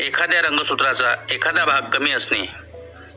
एखाद्या 0.00 0.42
रंगसूत्राचा 0.42 1.14
एखादा 1.30 1.64
भाग 1.64 1.82
कमी 1.82 2.10
असणे. 2.10 2.42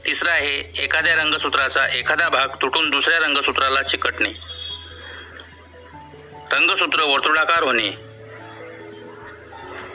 तिसरा 0.06 0.32
आहे 0.32 0.84
एखाद्या 0.84 1.16
रंगसूत्राचा 1.16 1.88
एखादा 1.88 2.30
भाग 2.30 2.48
तुटून 2.48 2.90
दुसऱ्या 2.90 3.20
रंगसूत्राला 3.20 3.82
चिकटणे. 3.82 4.32
रंगसूत्र 6.52 7.04
वर्तुळाकार 7.04 7.64
होणे. 7.64 7.90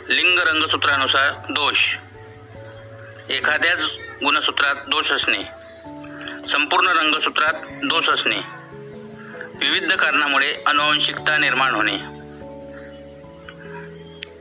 लिंग 0.09 0.38
रंगसूत्रानुसार 0.38 1.31
दोष. 1.51 1.97
एखाद्याच 3.31 3.83
गुणसूत्रात 4.24 4.74
दोष 4.74 5.12
असणे. 5.12 5.42
संपूर्ण 6.48 6.88
रंगसूत्रात 6.88 7.52
दोष 7.85 8.09
असणे. 8.09 8.38
विविध 9.61 9.92
कारणामुळे 9.92 10.54
अनुवंशिकता 10.66 11.38
निर्माण 11.38 11.74
होणे. 11.74 11.96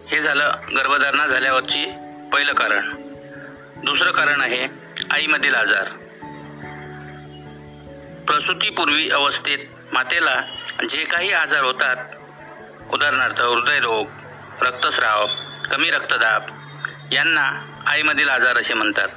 हे 0.07 0.21
झालं 0.21 0.51
गर्भधारणा 0.75 1.27
झाल्यावरची 1.27 1.85
पहिलं 2.33 2.53
कारण. 2.53 2.89
दुसरं 3.85 4.11
कारण 4.11 4.41
आहे 4.41 4.67
आईमधील 5.11 5.55
आजार. 5.55 5.83
प्रसूतीपूर्वी 8.27 9.09
अवस्थेत 9.09 9.57
मातेला 9.93 10.41
जे 10.89 11.05
काही 11.05 11.33
आजार 11.33 11.63
होतात 11.63 11.95
उदाहरणार्थ 12.93 13.41
हृदयरोग 13.41 14.07
रक्तस्राव 14.61 15.27
कमी 15.71 15.91
रक्तदाब 15.91 16.41
यांना 17.11 17.51
आईमधील 17.87 18.29
आजार 18.29 18.57
असे 18.57 18.73
म्हणतात. 18.73 19.07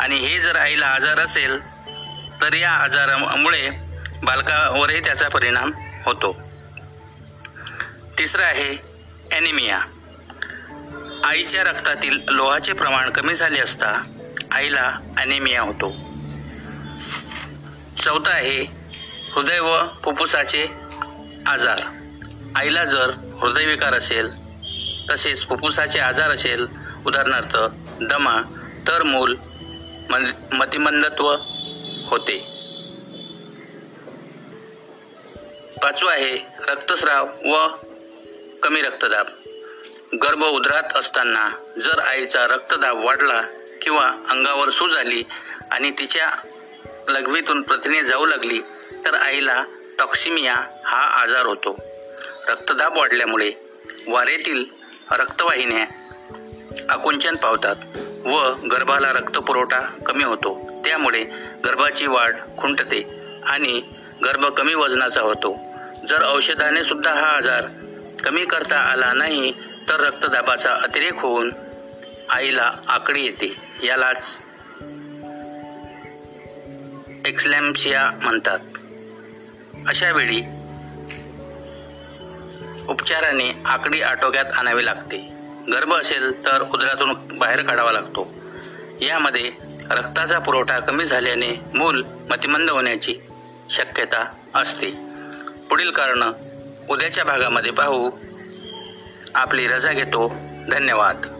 आणि 0.00 0.16
हे 0.18 0.38
जर 0.40 0.56
आईला 0.56 0.86
आजार 0.86 1.18
असेल 1.18 1.58
तर 2.40 2.54
या 2.54 2.70
आजारामुळे 2.72 3.68
बालकावरही 4.22 5.00
त्याचा 5.04 5.28
परिणाम 5.28 5.72
होतो. 6.04 6.32
तिसरं 8.18 8.42
आहे 8.42 8.76
ॲनिमिया 9.32 9.80
आईच्या 11.24 11.62
रक्तातील 11.64 12.18
लोहाचे 12.28 12.72
प्रमाण 12.72 13.10
कमी 13.10 13.34
झाले 13.34 13.60
असता 13.60 13.90
आईला 14.52 14.90
ॲनिमिया 15.16 15.62
होतो. 15.62 15.90
चौथा 18.04 18.30
आहे 18.30 18.60
हृदय 19.34 19.60
व 19.60 19.76
फुफ्फुसाचे 20.04 20.64
आजार. 21.46 21.80
आईला 22.56 22.84
जर 22.84 23.10
हृदयविकार 23.40 23.94
असेल 23.94 24.30
तसेच 25.10 25.46
फुफ्फुसाचे 25.48 25.98
आजार 26.00 26.30
असेल 26.30 26.66
उदाहरणार्थ 27.06 27.56
दमा 28.02 28.40
तर 28.88 29.02
मूल 29.02 29.34
मतिमंदत्व 30.10 31.30
होते. 32.06 32.38
पाचवं 35.82 36.10
आहे 36.10 36.34
रक्तस्राव 36.68 37.26
व 37.44 37.66
कमी 38.62 38.82
रक्तदाब. 38.82 39.26
गर्भ 40.22 40.44
उदरात 40.44 40.96
असताना 40.96 41.48
जर 41.78 41.98
आईचा 41.98 42.46
रक्तदाब 42.46 43.04
वाढला 43.04 43.40
किंवा 43.82 44.06
अंगावर 44.30 44.70
सूज 44.70 44.96
आली 44.96 45.22
आणि 45.70 45.90
तिच्या 45.90 46.30
लघवीतून 47.08 47.62
प्रथिने 47.62 48.02
जाऊ 48.04 48.26
लागली 48.26 48.60
तर 49.04 49.14
आईला 49.14 49.64
टॉक्सिमिया 49.98 50.54
हा 50.84 51.22
आजार 51.22 51.46
होतो. 51.46 51.78
रक्तदाब 52.48 52.98
वाढल्यामुळे 52.98 53.52
वारेतील 54.08 54.64
रक्तवाहिन्या 55.10 55.86
आकुंचन 56.88 57.36
पावतात. 57.36 57.76
व 58.24 58.54
गर्भाला 58.72 59.12
रक्तपुरवठा 59.12 59.80
कमी 59.80 60.24
होतो. 60.24 60.82
त्यामुळे 60.84 61.24
गर्भाची 61.64 62.06
वाढ 62.06 62.34
खुंटते 62.58 63.02
आणि 63.44 63.82
गर्भ 64.24 64.46
कमी 64.46 64.74
वजनाचा 64.74 65.20
होतो. 65.20 65.58
जर 66.08 66.22
औषधाने 66.22 66.84
सुद्धा 66.84 67.12
हा 67.12 67.26
आजार 67.26 67.64
कमी 68.24 68.44
करता 68.44 68.78
आला 68.78 69.12
नाही 69.12 69.52
तर 69.88 70.00
रक्तदाबाचा 70.00 70.72
अतिरेक 70.74 71.14
होऊन 71.14 71.50
आईला 72.30 72.72
आकडी 72.86 73.24
येते. 73.24 73.54
यालाच 73.82 74.36
एक्सलॅम्सिया 77.26 78.10
म्हणतात. 78.22 78.58
अशा 79.88 80.10
वेळी 80.10 80.40
उपचाराने 82.88 83.62
आकडी 83.64 84.02
आटोक्यात 84.02 84.44
आणावी 84.44 84.84
लागते. 84.84 85.39
गर्भ 85.72 85.92
असेल 85.92 86.44
तर 86.44 86.62
उदरातून 86.62 87.38
बाहेर 87.38 87.62
काढावा 87.62 87.92
लागतो. 87.92 88.28
यामध्ये 89.00 89.50
रक्ताचा 89.90 90.38
पुरवठा 90.38 90.78
कमी 90.78 91.04
झाल्याने 91.04 91.60
मूल 91.74 92.04
मतिमंद 92.30 92.70
होण्याची 92.70 93.14
शक्यता 93.70 94.34
असते. 94.54 94.90
पुढील 95.70 95.90
कारण 95.90 96.32
उद्याच्या 96.90 97.24
भागामध्ये 97.24 97.72
पाहू. 97.72 98.10
आपली 99.34 99.66
रजा 99.66 99.92
घेतो. 99.92 100.32
धन्यवाद. 100.70 101.36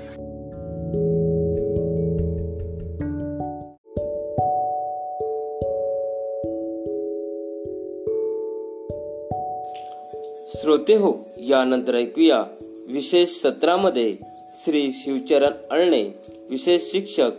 श्रोते 10.54 10.94
हो 10.94 11.28
यानंतर 11.36 11.94
ऐकूया 11.94 12.44
विशेष 12.92 13.30
सत्रामध्ये 13.30 14.16
श्री 14.54 14.90
शिवचरण 14.92 15.50
अळणे 15.70 16.02
विशेष 16.50 16.82
शिक्षक 16.92 17.30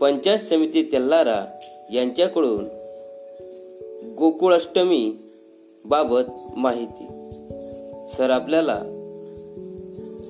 पंचायत 0.00 0.38
समिती 0.38 0.82
तेल्लारा 0.82 1.44
यांच्याकडून 1.92 2.64
गोकुळाष्टमी 4.18 5.12
बाबत 5.84 6.30
माहिती. 6.56 7.06
सर 8.16 8.30
आपल्याला 8.30 8.82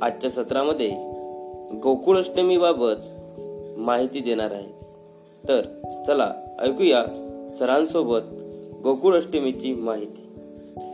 आजच्या 0.02 0.30
सत्रामध्ये 0.30 0.90
गोकुळाष्टमीबाबत 1.82 3.08
माहिती 3.78 4.20
देणार 4.20 4.50
आहे. 4.50 4.84
तर 5.48 5.60
चला 6.06 6.34
ऐकूया 6.60 7.04
सरांसोबत 7.58 8.20
गोकुळाष्टमीची 8.82 9.74
माहिती. 9.74 10.27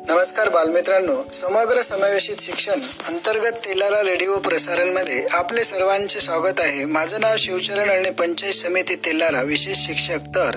नमस्कार 0.08 0.48
बालमित्रांनो 0.48 1.32
समग्र 1.32 1.82
समावेशित 1.82 2.36
शिक्षण 2.40 2.80
अंतर्गत 3.08 3.52
तेलारा 3.52 4.02
रेडिओ 4.02 4.38
प्रसारणमध्ये 4.38 5.26
आपले 5.32 5.64
सर्वांचे 5.64 6.20
स्वागत 6.20 6.60
आहे. 6.60 6.84
माझं 6.84 7.20
नाव 7.20 7.34
शिवचरण 7.38 7.90
आणि 7.90 8.10
पंचायत 8.10 8.52
समिती 8.52 8.94
तेलारा 8.94 9.42
विशेष 9.42 9.78
शिक्षक. 9.78 10.18
तर 10.34 10.56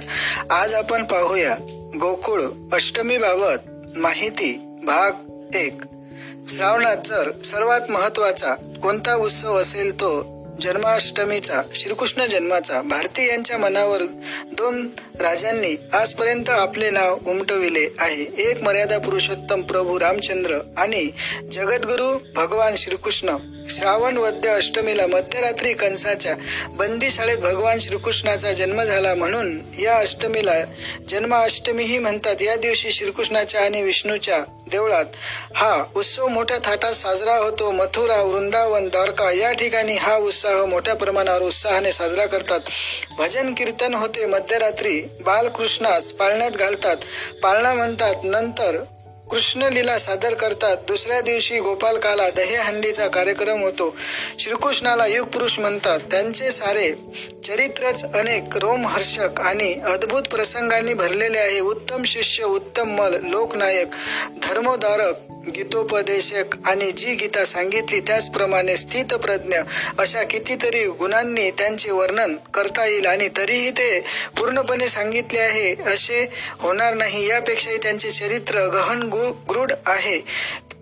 आज 0.51 0.73
आपण 0.73 1.03
पाहूया 1.03 1.55
गोकुळ 1.99 2.41
अष्टमी 2.73 3.17
बाबत 3.17 3.69
माहिती 3.97 4.79
भाग 4.83 5.11
एक. 5.55 5.81
श्रावणात 6.49 6.97
जर 7.05 7.31
सर्वात 7.45 7.81
महत्त्वाचा 7.89 8.53
कोणता 8.83 9.15
उत्सव 9.15 9.61
असेल 9.61 9.93
तो 9.93 10.36
जन्माष्टमीचा 10.61 11.61
श्रीकृष्ण 11.75 12.25
जन्माचा 12.25 12.81
भारतीयांच्या 12.81 13.57
मनावर 13.57 14.01
दोन 14.51 14.89
राजांनी 15.19 15.77
आजपर्यंत 15.93 16.49
आपले 16.49 16.89
नाव 16.89 17.17
उमटविले 17.27 17.95
आहे. 17.99 18.23
एक 18.37 18.61
मर्यादा 18.61 18.97
पुरुषोत्तम 18.97 19.61
प्रभू 19.61 19.99
रामचंद्र 19.99 20.59
आणि 20.77 21.09
जगद्गुरु 21.51 22.19
भगवान 22.35 22.75
श्रीकृष्ण. 22.75 23.29
श्रावण 23.69 24.17
वद्य 24.17 24.49
अष्टमीला 24.49 25.07
मध्यरात्री 25.07 25.73
कंसाच्या 25.73 26.35
बंदीशाळेत 26.69 27.37
भगवान 27.37 27.79
श्रीकृष्णाचा 27.79 28.51
जन्म 28.53 28.83
झाला 28.83 29.15
म्हणून 29.15 29.59
या 29.79 29.95
अष्टमीला 29.97 30.53
जन्माष्टमीही 31.09 31.97
म्हणतात. 31.97 32.41
या 32.41 32.55
दिवशी 32.55 32.91
श्रीकृष्णाच्या 32.91 33.61
आणि 33.61 33.81
विष्णूच्या 33.81 34.37
देवळात 34.71 35.05
हा 35.55 35.83
उत्सव 35.95 36.27
मोठ्या 36.27 36.57
थाटात 36.57 36.93
साजरा 36.93 37.35
होतो. 37.35 37.71
मथुरा 37.71 38.21
वृंदावन 38.21 38.89
द्वारका 38.89 39.31
या 39.31 39.51
ठिकाणी 39.51 39.95
हा 39.95 40.15
उत्साह 40.15 40.65
मोठ्या 40.65 40.95
प्रमाणावर 40.95 41.41
उत्साहाने 41.41 41.91
साजरा 41.91 42.25
करतात. 42.25 42.59
भजन 43.17 43.53
कीर्तन 43.53 43.93
होते. 43.93 44.25
मध्यरात्री 44.25 45.01
बालकृष्णास 45.25 46.11
पाळण्यात 46.11 46.51
घालतात. 46.51 46.97
पाळणा 47.43 47.73
म्हणतात 47.73 48.15
नंतर 48.23 48.83
कृष्णलीला 49.29 49.97
सादर 49.99 50.33
करतात. 50.33 50.77
दुसऱ्या 50.87 51.21
दिवशी 51.21 51.59
गोपालकाला 51.59 52.29
दहीहंडीचा 52.29 53.07
कार्यक्रम 53.07 53.61
होतो. 53.61 53.95
श्रीकृष्णाला 54.39 55.05
युग 55.07 55.27
पुरुष 55.27 55.59
म्हणतात. 55.59 55.99
त्यांचे 56.11 56.51
सारे 56.51 56.91
चरित्रच 57.43 58.03
अनेक 58.13 58.57
रोमहर्षक 58.57 59.39
आणि 59.39 59.73
अद्भुत 59.85 60.21
प्रसंगांनी 60.21 60.93
भरलेले 60.93 61.37
आहे. 61.37 61.59
उत्तम 61.59 62.03
शिष्य 62.03 62.43
उत्तम 62.43 62.89
मल 62.89 63.15
लोकनायक 63.23 63.87
धर्मोधारक 64.43 65.15
गीतोपदेशक 65.55 66.55
आणि 66.65 66.91
जी 66.91 67.13
गीता 67.15 67.45
सांगितली 67.45 67.99
त्याचप्रमाणे 67.99 68.75
स्थितप्रज्ञ 68.77 69.57
अशा 69.99 70.23
कितीतरी 70.23 70.83
गुणांनी 70.85 71.51
त्यांचे 71.51 71.91
वर्णन 71.91 72.35
करता 72.53 72.85
येईल 72.85 73.05
आणि 73.05 73.29
तरीही 73.37 73.69
ते 73.71 73.99
पूर्णपणे 74.37 74.87
सांगितले 74.87 75.39
आहे. 75.39 75.75
असे 75.93 76.27
होणार 76.59 76.93
नाही. 76.93 77.27
यापेक्षाही 77.27 77.77
त्यांचे 77.77 78.11
चरित्र 78.11 78.67
गहन 78.67 79.03
गु- 79.25 79.73
आहे. 79.87 80.19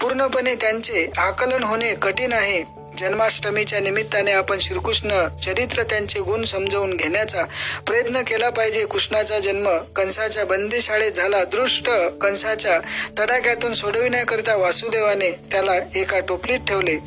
पूर्णपणे 0.02 0.56
त्यांचे 0.56 1.12
आकलन 1.18 1.64
होणे 1.64 1.94
कठीण 1.94 2.34
आहे. 2.34 2.64
जन्माष्टमीच्या 2.98 3.80
निमित्ताने 3.80 4.32
आपण 4.32 4.60
श्रीकृष्ण 4.60 5.28
चरित्र 5.44 5.84
त्यांचे 5.84 6.20
गुण 6.20 6.44
समजवून 6.44 6.96
घेण्याचा 6.96 7.44
प्रयत्न 7.88 8.22
केला 8.22 8.50
पाहिजे. 8.50 8.86
कृष्णाचा 8.86 9.40
जन्म 9.40 9.70
कंसाच्या 9.96 10.46
बंदीशाळेत 10.46 11.12
झाला. 11.12 11.44
दृष्ट 11.44 11.90
कंसाच्या 12.22 12.80
तडाख्यातून 13.20 13.74
सोडविण्याकरिता 13.74 14.56
वासुदेवाने 14.56 15.32
त्याला 15.52 15.76
एका 15.96 16.20
टोपलीत 16.20 16.60
ठेवले 16.68 16.98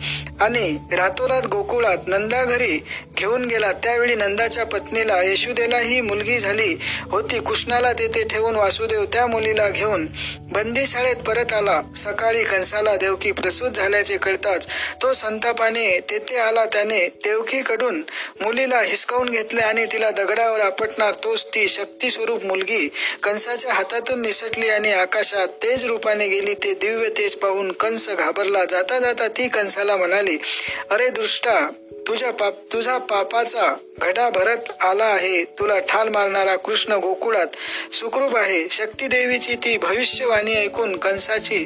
आणि 0.40 0.76
रातोरात 0.92 1.46
गोकुळात 1.46 2.06
नंदा 2.06 2.44
घरी 2.44 2.78
घेऊन 3.16 3.44
गेला. 3.44 3.72
त्यावेळी 3.74 4.14
नंदाच्या 4.14 4.66
पत्नीला 4.66 5.20
यशुदेला 5.22 5.78
ही 5.78 6.00
मुलगी 6.00 6.38
झाली 6.38 6.74
होती. 7.10 7.38
कृष्णाला 7.40 7.92
तेथे 7.92 8.24
ठेवून 8.24 8.56
वासुदेव 8.56 9.04
त्या 9.12 9.26
मुलीला 9.26 9.68
घेऊन 9.68 10.06
बंदीशाळेत 10.52 11.16
परत 11.16 11.52
आला. 11.52 11.80
सकाळी 11.96 12.44
कंसाला 12.44 12.94
देवकी 12.96 13.32
प्रसूत 13.32 13.70
झाल्याचे 13.70 14.16
कळताच 14.16 14.66
तो 15.02 15.12
संतापाने 15.12 15.77
तेथे 16.10 16.36
आला 16.36 16.64
त्याने 16.64 16.98
देवकीकडून 17.24 18.02
मुलीला 18.40 18.80
हिसकावून 18.80 19.30
घेतले 19.30 19.60
आणि 19.60 19.84
तिला 19.92 20.10
दगडावर 20.10 20.60
आपटणार 20.60 21.14
तोच 21.24 21.46
ती 21.46 21.66
शक्ती 21.68 22.10
स्वरूप 22.10 22.44
मुलगी 22.44 22.88
कंसाच्या 23.22 23.72
हातातून 23.72 24.22
निसटली 24.22 24.68
आणि 24.68 24.92
आकाशात 24.92 25.48
तेज 25.62 25.84
रूपाने 25.84 26.28
गेली. 26.28 26.54
ते 26.54 26.72
दिव्य 26.74 27.08
तेज 27.08 27.34
पाहून 27.36 27.72
कंस 27.72 28.08
घाबरला. 28.08 28.64
जाता 28.64 28.98
जाता 28.98 29.28
ती 29.28 29.48
कंसाला 29.48 29.96
म्हणाली 29.96 30.38
अरे 30.90 31.08
दृष्टा 31.10 31.58
तुझ्या 32.06 32.30
पाप 32.32 32.54
तुझा 32.72 32.96
पापाचा 32.98 33.74
घडा 33.98 34.28
भरत 34.30 34.70
आला 34.80 35.04
आहे. 35.04 35.42
तुला 35.58 35.78
ठाल 35.78 36.08
मारणारा 36.08 36.54
कृष्ण 36.56 36.92
गोकुळात 36.92 37.56
सुखरूप 37.94 38.36
आहे. 38.36 38.66
शक्ती 38.70 39.06
देवीची 39.06 39.54
ती 39.54 39.76
भविष्यवाणी 39.78 40.54
ऐकून 40.54 40.96
कंसाची 40.96 41.64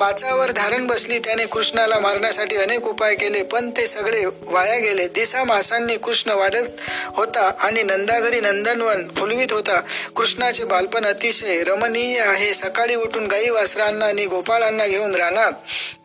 पाचावर 0.00 0.50
धारण 0.50 0.86
बसली. 0.86 1.18
त्याने 1.18 1.46
कृष्णाला 1.46 1.98
मारण्यासाठी 1.98 2.56
अनेक 2.56 2.86
उपाय 2.86 3.14
केले 3.14 3.42
पण 3.42 3.70
ते 3.70 3.86
सगळे 3.86 4.24
वाया 4.42 4.78
गेले. 4.78 5.06
दिसा 5.08 5.44
मासांनी 5.44 5.96
कृष्ण 5.96 6.30
वाढत 6.30 6.80
होता 7.16 7.50
आणि 7.60 7.82
नंदाघरी 7.82 8.40
नंदनवन 8.40 9.06
फुलवीत 9.16 9.52
होता. 9.52 9.80
कृष्णाचे 10.16 10.64
बालपण 10.64 11.04
अतिशय 11.04 11.62
रमणीय 11.64 12.20
आहे. 12.20 12.52
सकाळी 12.54 12.94
उठून 12.94 13.26
गाई 13.26 13.48
वासरांना 13.48 14.06
आणि 14.06 14.26
गोपाळांना 14.26 14.86
घेऊन 14.86 15.14
रानात 15.14 15.52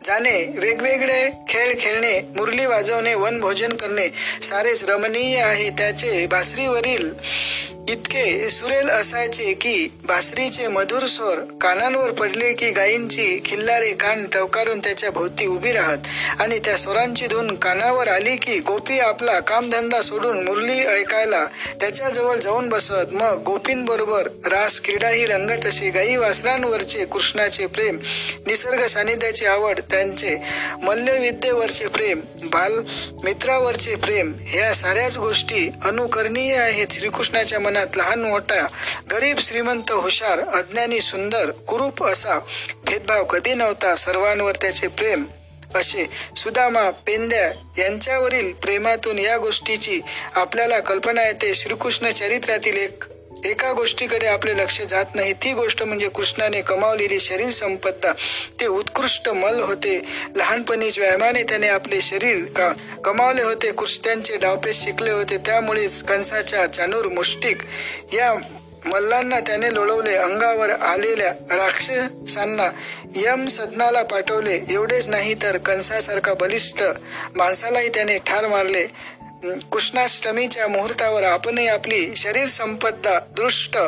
जाणे 0.04 0.32
वेगवेगळे 0.58 1.30
खेळ 1.48 1.72
खेळणे 1.80 2.20
मुरली 2.36 2.66
वाजवणे 2.66 3.14
वनभोजन 3.54 3.76
करणे. 3.76 4.08
सारेच 4.42 4.84
रमणीय 4.84 5.36
आहे 5.36 5.70
त्याचे. 5.70 6.26
बासरीवरील 6.26 7.12
इतके 7.88 8.48
सुरेल 8.50 8.88
असायचे 8.90 9.52
की 9.52 9.88
भासरीचे 10.04 10.68
मधुर 10.68 11.06
स्वर 11.06 11.40
कानांवर 11.60 12.10
पडले 12.10 12.52
की 12.52 12.70
गायींची 12.70 13.42
खिल्लारे 13.44 13.92
कान 13.92 14.26
टवकारून 14.26 14.78
त्याच्या 14.78 15.10
भोवती 15.10 15.46
उभी 15.46 15.72
राहत. 15.72 15.98
आणि 16.40 16.58
त्या 16.58 16.76
स्वरांची 16.76 17.26
धून 17.26 17.54
कानावर 17.54 18.08
आली 18.08 18.36
की 18.36 18.58
गोपी 18.58 18.98
आपला 18.98 19.40
कामधंदा 19.40 20.02
सोडून 20.02 20.44
मुरली 20.44 20.78
ऐकायला 20.80 21.44
त्याच्याजवळ 21.80 22.36
जाऊन 22.36 22.68
बसत. 22.68 23.12
मग 23.12 23.42
गोपींबरोबर 23.42 24.28
रास 24.46 24.80
क्रीडा 24.80 25.08
ही 25.08 25.26
रंगत 25.26 25.66
असे 25.66 25.90
गाई 25.90 26.16
वासरांवरचे 26.16 27.04
कृष्णाचे 27.04 27.66
प्रेम 27.66 27.98
निसर्ग 28.46 28.86
सानिध्याची 28.86 29.46
आवड 29.46 29.80
त्यांचे 29.90 30.36
मल्लविद्येवरचे 30.82 31.88
प्रेम 31.88 32.20
बाल 32.44 32.72
मित्रावरचे 33.24 33.94
प्रेम 33.94 34.32
ह्या 34.40 34.74
साऱ्याच 34.74 35.18
गोष्टी 35.18 35.68
अनुकरणीय 35.84 36.56
आहेत 36.56 36.86
श्रीकृष्णाच्या 36.90 37.60
मनात. 37.60 37.72
लहान 37.76 38.22
मोठा 38.22 38.66
गरीब 39.10 39.38
श्रीमंत 39.38 39.92
हुशार 39.92 40.40
अज्ञानी 40.40 41.00
सुंदर 41.00 41.50
कुरूप 41.50 42.04
असा 42.04 42.38
भेदभाव 42.84 43.24
कधी 43.24 43.54
नव्हता 43.54 43.96
सर्वांवर 43.96 44.52
त्याचे 44.60 44.86
प्रेम. 44.86 45.24
असे 45.74 46.06
सुदामा 46.36 46.90
पेंद्या 46.90 47.52
यांच्यावरील 47.82 48.52
प्रेमातून 48.52 49.18
या 49.18 49.36
गोष्टीची 49.36 50.00
आपल्याला 50.34 50.80
कल्पना 50.80 51.26
येते. 51.26 51.54
श्रीकृष्ण 51.54 52.10
चरित्रातील 52.10 52.76
एक 52.76 53.04
एका 53.44 53.72
गोष्टीकडे 53.72 54.26
आपले 54.26 54.56
लक्ष 54.56 54.80
जात 54.80 55.04
नाही 55.14 55.32
ती 55.32 55.52
गोष्ट 55.52 55.82
म्हणजे 55.82 56.08
कृष्णाने 56.08 56.60
कमावलेली 56.62 57.20
शरीर 57.20 57.50
संपत्ता. 57.50 58.12
ते 58.60 58.66
उत्कृष्ट 58.66 59.28
मल 59.28 59.60
होते. 59.60 60.00
लहानपणीच 60.36 60.98
व्यायामाने 60.98 61.42
त्याने 61.42 61.68
आपले 61.68 62.00
शरीर 62.00 62.44
का 62.44 62.72
कमावले 63.04 63.42
होते. 63.42 63.72
कुस्त्यांचे 63.72 64.36
डावपे 64.36 64.72
शिकले 64.72 65.10
होते. 65.10 65.36
त्यामुळेच 65.36 66.02
कंसाच्या 66.02 66.66
चानूर 66.66 67.08
मुष्टिक 67.08 67.58
या 68.12 68.34
मल्लांना 68.86 69.40
त्याने 69.40 69.74
लोळवले. 69.74 70.14
अंगावर 70.16 70.70
आलेल्या 70.70 71.30
राक्षसांना 71.56 72.70
यम 73.16 73.46
सदनाला 73.46 74.02
पाठवले. 74.02 74.58
एवढेच 74.68 75.06
नाही 75.06 75.34
तर 75.34 75.56
कंसासारखा 75.56 76.34
बलिष्ठ 76.34 76.82
माणसालाही 77.36 77.88
त्याने 77.88 78.18
ठार 78.18 78.46
मारले. 78.48 78.86
कृष्णाष्टमीच्या 79.52 80.68
मुहूर्तावर 80.68 81.22
आपणही 81.22 81.68
आपली 81.68 82.16
शरीर 82.16 82.46
संपदा 82.46 83.18
दृष्ट 83.18 83.78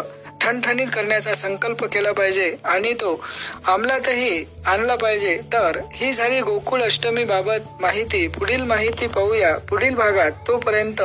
ठणठणीत 0.41 0.87
करण्याचा 0.87 1.35
संकल्प 1.35 1.85
केला 1.85 2.13
पाहिजे 2.13 2.57
आणि 2.65 2.93
तो 2.93 3.25
अंमलातही 3.67 4.45
आणला 4.67 4.95
पाहिजे. 4.95 5.37
तर 5.37 5.81
ही 5.93 6.13
झाली 6.13 6.41
गोकुळ 6.41 6.83
अष्टमी 6.83 7.25
बाबत 7.25 7.83
माहिती. 7.83 8.29
पुढील 8.29 8.63
माहिती 8.63 9.07
पाहूया. 9.07 9.59
पुढील 9.59 9.95
भागात 9.95 10.31
तोपर्यंत 10.31 11.03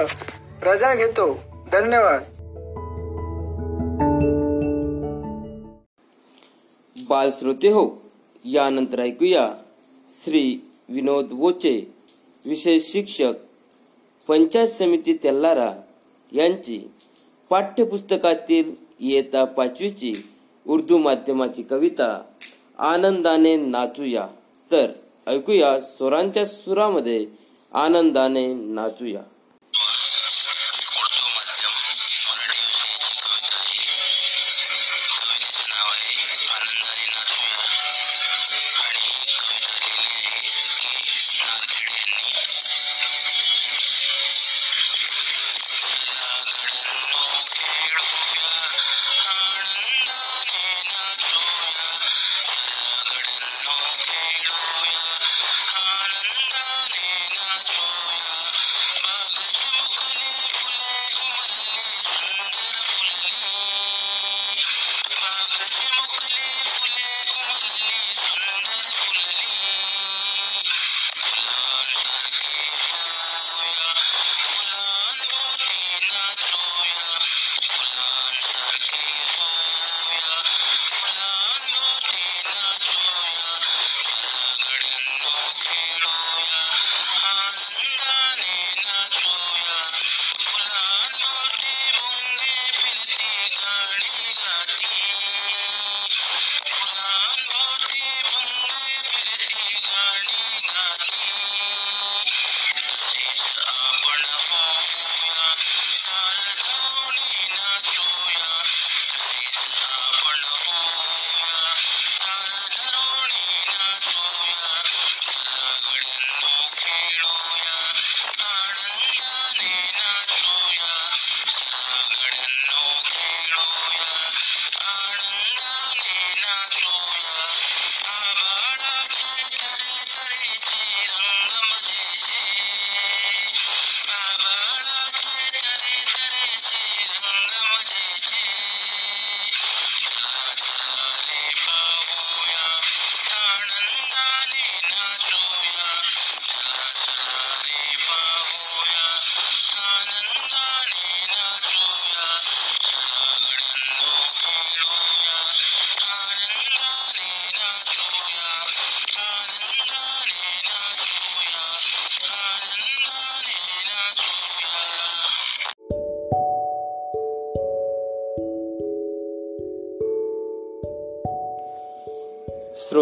रजा 0.63 0.95
घेतो. 0.95 1.39
धन्यवाद. 1.71 2.23
बालश्रोते 7.09 7.67
हो 7.67 8.01
यानंतर 8.45 8.99
ऐकूया 8.99 9.49
श्री 10.23 10.71
विनोद 10.89 11.27
वोचे 11.31 11.93
विशेष 12.45 12.83
शिक्षक 12.91 13.33
पंचायत 14.31 14.67
समिती 14.67 15.13
तेल्लारा 15.13 15.71
यांची 16.31 16.79
पाठ्यपुस्तकातील 17.49 18.71
इयत्ता 18.99 19.43
पाचवीची 19.43 20.13
उर्दू 20.67 20.97
माध्यमाची 20.97 21.63
कविता 21.63 22.21
आनंदाने 22.77 23.55
नाचूया. 23.55 24.27
तर 24.71 24.87
ऐकूया 25.27 25.81
स्वरांच्या 25.81 26.45
सुरामध्ये 26.45 27.25
आनंदाने 27.73 28.53
नाचूया. 28.53 29.21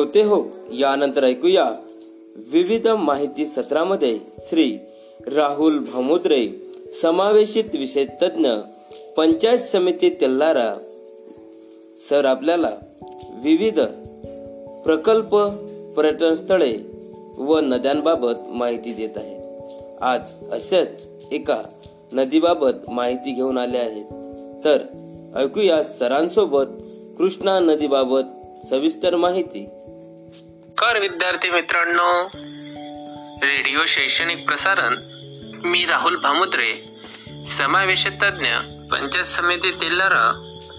होते 0.10 0.22
हो. 0.22 0.44
यानंतर 0.72 1.24
ऐकूया. 1.24 1.72
विविध 2.36 2.88
माहिती 2.88 3.46
सत्रामध्ये 3.46 4.20
श्री 4.50 4.78
राहुल 5.28 5.80
भामुद्रे 5.80 6.50
समावेशित 7.02 7.64
विषय 7.74 8.06
तज्ज्ञ 8.06 8.48
पंचायत 9.18 9.60
समिती 9.60 10.10
तेल्लारा 10.10 10.76
सर 12.10 12.26
आपल्याला 12.26 12.72
विविध 13.44 13.80
प्रकल्प 14.84 15.36
पर्यटन 15.98 16.36
स्थळे 16.36 16.78
व 17.38 17.60
नद्यांबाबत 17.60 18.34
माहिती 18.48 18.94
देत 18.94 19.18
आहेत. 19.18 19.42
आज 20.02 20.22
अशाच 20.52 21.10
एका 21.32 21.62
नदीबाबत 22.14 22.90
माहिती 22.90 23.32
घेऊन 23.32 23.58
आले 23.58 23.78
आहेत. 23.78 24.06
तर 24.66 24.78
ऐकूया 25.36 25.84
सरांसोबत 25.84 26.66
कृष्णा 27.18 27.60
नदीबाबत 27.60 28.22
सविस्तर 28.70 29.16
माहिती. 29.16 29.68
कर 30.80 31.00
विद्यार्थी 31.00 31.50
मित्रांनो. 31.50 32.32
रेडिओ 33.44 33.80
शैक्षणिक 33.88 34.46
प्रसारण 34.46 34.96
मी 35.64 35.86
राहुल 35.86 36.16
भामुद्रे. 36.16 36.82
समावेश 37.48 38.08
तज्ज्ञ 38.08 38.48
पंचायत 38.92 39.26
समिती 39.26 39.72
तेलारा 39.72 40.24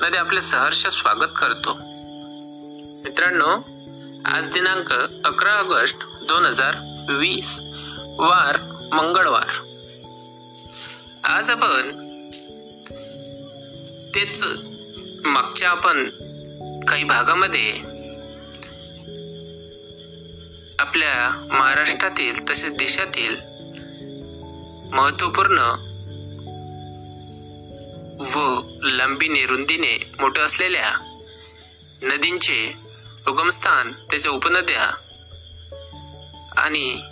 मध्ये 0.03 0.21
आपले 0.21 0.43
सहर्ष 0.43 0.87
स्वागत 0.87 1.33
करतो. 1.37 1.75
मित्रांनो 3.05 3.57
आज 4.25 4.47
दिनांक 4.47 4.93
अकरा 5.27 5.53
ऑगस्ट 5.53 5.97
दोन 6.03 6.45
हजार 6.45 6.75
वीस 7.09 7.59
वार 8.19 8.57
मंगळवार. 8.93 9.49
आज 11.25 11.51
आपण 11.51 11.91
तेच 14.15 14.45
मागच्या 15.25 15.71
आपण 15.71 16.09
काही 16.85 17.05
भागामध्ये 17.05 17.90
आपल्या 20.81 21.47
महाराष्ट्रातील 21.53 22.51
तसेच 22.51 22.77
देशातील 22.77 23.35
महत्त्वपूर्ण 24.93 25.59
व 28.35 28.61
लांबीने 28.83 29.47
रुंदीने 29.47 30.13
मोठं 30.21 30.43
असलेल्या 30.43 30.91
नदींचे 32.03 32.73
उगमस्थान 33.29 33.93
त्याच्या 33.93 34.31
उपनद्या 34.31 34.91
आणि 36.57 37.03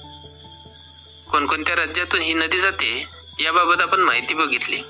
कोणकोणत्या 1.31 1.77
राज्यातून 1.77 2.21
ही 2.21 2.35
नदी 2.35 2.59
जाते 2.59 3.07
याबाबत 3.39 3.81
आपण 3.81 4.01
माहिती 4.01 4.35
बघितली. 4.35 4.83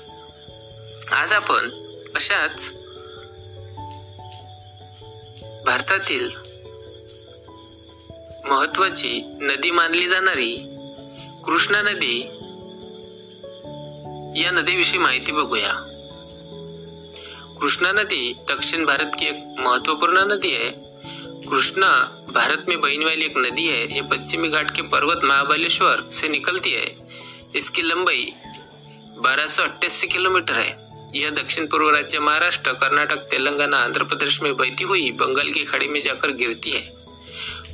आज 1.11 1.33
आपण 1.33 1.69
अशाच 2.15 2.69
भारतातील 5.65 6.48
महत्वाची 8.49 9.21
नदी 9.41 9.71
मानली 9.71 10.07
जाणारी 10.07 10.55
कृष्णा 11.45 11.81
नदी 11.81 12.15
या 14.41 14.51
नदीविषयी 14.51 14.99
माहिती 14.99 15.31
बघूया. 15.31 15.71
कृष्णा 17.61 17.91
नदी 17.91 18.33
दक्षिण 18.49 18.85
भारत 18.85 19.11
की 19.19 19.25
एक 19.25 19.55
महत्वपूर्ण 19.59 20.17
नदी 20.17 20.49
है 20.49 20.69
कृष्णा 21.49 21.91
भारत 22.33 22.65
में 22.67 22.79
बहने 22.81 23.05
वाली 23.05 23.25
एक 23.25 23.37
नदी 23.37 23.67
है 23.67 23.95
ये 23.95 24.01
पश्चिमी 24.01 24.49
घाट 24.49 24.75
के 24.75 24.81
पर्वत 24.81 25.23
महाबलेश्वर 25.23 26.07
से 26.09 26.27
निकलती 26.27 26.71
है 26.71 26.85
इसकी 27.55 27.81
लंबाई 27.81 28.25
बारह 29.17 29.45
किलोमीटर 30.05 30.53
है 30.53 30.69
यह 31.15 31.29
दक्षिण 31.29 31.65
पूर्व 31.65 31.89
राज्य 31.89 32.19
महाराष्ट्र, 32.19 32.71
कर्नाटक 32.71 33.17
तेलंगाना 33.31 33.77
आंध्र 33.77 34.03
प्रदेश 34.03 34.41
में 34.41 34.55
बहती 34.55 34.83
हुई 34.83 35.11
बंगाल 35.11 35.51
की 35.51 35.63
खाड़ी 35.63 35.87
में 35.87 36.01
जाकर 36.01 36.31
गिरती 36.31 36.69
है. 36.69 36.98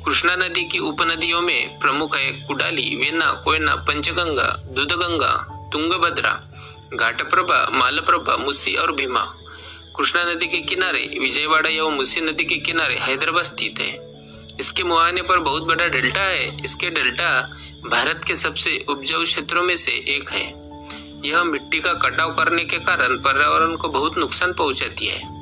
कृष्णा 0.06 0.36
नदी 0.36 0.64
की 0.64 0.78
उपनदियों 0.78 1.40
में 1.40 1.78
प्रमुख 1.78 2.16
है 2.16 2.32
कुडाली 2.32 2.96
वेना 2.96 3.32
कोयना, 3.32 3.74
पंचगंगा, 3.74 4.62
दूधगंगा, 4.66 5.32
तुंगभद्रा, 5.72 6.42
घाटप्रभा, 6.94 7.70
मालप्रभा 7.72 8.36
मुसी 8.36 8.74
और 8.74 8.92
भीमा। 8.92 9.34
कृष्णा 9.96 10.24
नदी 10.24 10.46
के 10.46 10.58
किनारे, 10.58 11.18
विजयवाड़ा 11.20 11.70
एवं 11.70 11.96
मुसी 11.96 12.20
नदी 12.20 12.44
के 12.44 12.56
किनारे 12.56 12.94
हैदराबाद 12.94 13.44
स्थित 13.44 13.80
है। 13.80 13.98
इसके 14.60 14.82
मुहाने 14.82 15.22
पर 15.22 15.38
बहुत 15.38 15.62
बड़ा 15.62 15.88
डेल्टा 15.88 16.20
है। 16.20 16.64
इसके 16.64 16.90
डेल्टा 16.90 17.42
भारत 17.90 18.24
के 18.26 18.36
सबसे 18.36 18.84
उपजाऊ 18.88 19.24
क्षेत्रों 19.24 19.62
में 19.62 19.76
से 19.76 19.92
एक 19.92 20.30
है। 20.30 20.46
यह 21.30 21.44
मिट्टी 21.44 21.80
का 21.80 21.92
कटाव 21.92 22.34
करने 22.34 22.64
के 22.64 22.78
कारण 22.78 23.16
पर्यावरण 23.16 23.76
को 23.76 23.88
बहुत 23.88 24.18
नुकसान 24.18 24.52
पहुंचाती 24.52 25.06
है। 25.06 25.35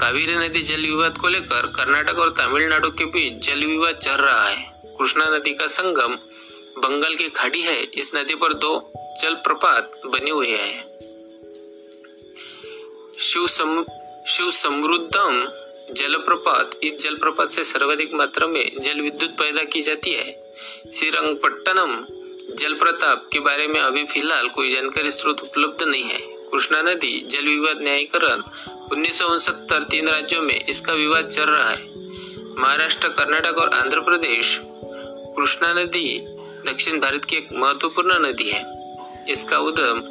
कावेरी 0.00 0.34
नदी 0.34 0.60
जल 0.62 0.80
विवाद 0.80 1.18
को 1.18 1.28
लेकर 1.28 1.66
कर्नाटक 1.66 2.18
और 2.18 2.28
तमिलनाडु 2.38 2.90
के 2.90 3.04
बीच 3.04 3.32
जल 3.46 3.64
विवाद 3.64 3.94
चल 3.94 4.10
रहा 4.10 4.48
है। 4.48 4.62
कृष्णा 4.98 5.24
नदी 5.24 5.54
का 5.54 5.66
संगम 5.66 6.14
बंगाल 6.78 7.14
की 7.14 7.28
खाड़ी 7.28 7.60
है। 7.60 7.82
इस 7.82 8.10
नदी 8.14 8.34
पर 8.34 8.52
दो 8.52 8.92
जलप्रपात 9.22 10.00
बने 10.06 10.30
हुए 10.30 10.48
हैं। 10.48 10.80
शिव 13.18 13.46
सम, 13.46 13.84
शिव 14.28 14.50
समृद्धम 14.50 15.44
जलप्रपात 15.94 16.70
इस 16.82 16.98
जलप्रपात 17.00 17.48
से 17.48 17.64
सर्वाधिक 17.64 18.14
मात्रा 18.14 18.46
में 18.46 18.80
जल 18.80 19.00
विद्युत 19.00 19.30
पैदा 19.30 19.62
की 19.62 19.82
जाती 19.82 20.10
है। 20.10 20.54
श्रीरंगपट्टनम 20.96 21.96
जलप्रताप 22.56 23.28
के 23.32 23.40
बारे 23.40 23.66
में 23.66 23.80
अभी 23.80 24.04
फ़िलहाल 24.04 24.48
कोई 24.48 24.74
जानकारी 24.74 25.10
स्रोत 25.10 25.40
उपलब्ध 25.40 25.82
नहीं 25.82 26.04
है। 26.04 26.20
कृष्णा 26.20 26.82
नदी 26.82 27.26
जल 27.26 27.44
विवाद 27.44 27.82
न्यायीकरण 27.82 28.42
उन्नीस 28.92 29.20
तीन 29.72 30.08
राज्यों 30.08 30.42
में 30.42 30.54
इसका 30.54 30.92
विवाद 30.92 31.26
चल 31.26 31.44
रहा 31.44 31.70
है। 31.70 31.88
महाराष्ट्र, 32.58 33.08
कर्नाटक 33.08 33.58
और 33.58 33.68
आंध्र 33.68 34.00
प्रदेश। 34.00 34.58
कृष्णा 34.64 35.72
नदी 35.72 36.20
दक्षिण 36.66 37.00
भारत 37.00 37.24
की 37.24 37.36
एक 37.36 37.48
महत्वपूर्ण 37.52 38.18
नदी 38.26 38.48
है। 38.50 38.64
इसका 39.28 39.58
उद्गम 39.58 40.02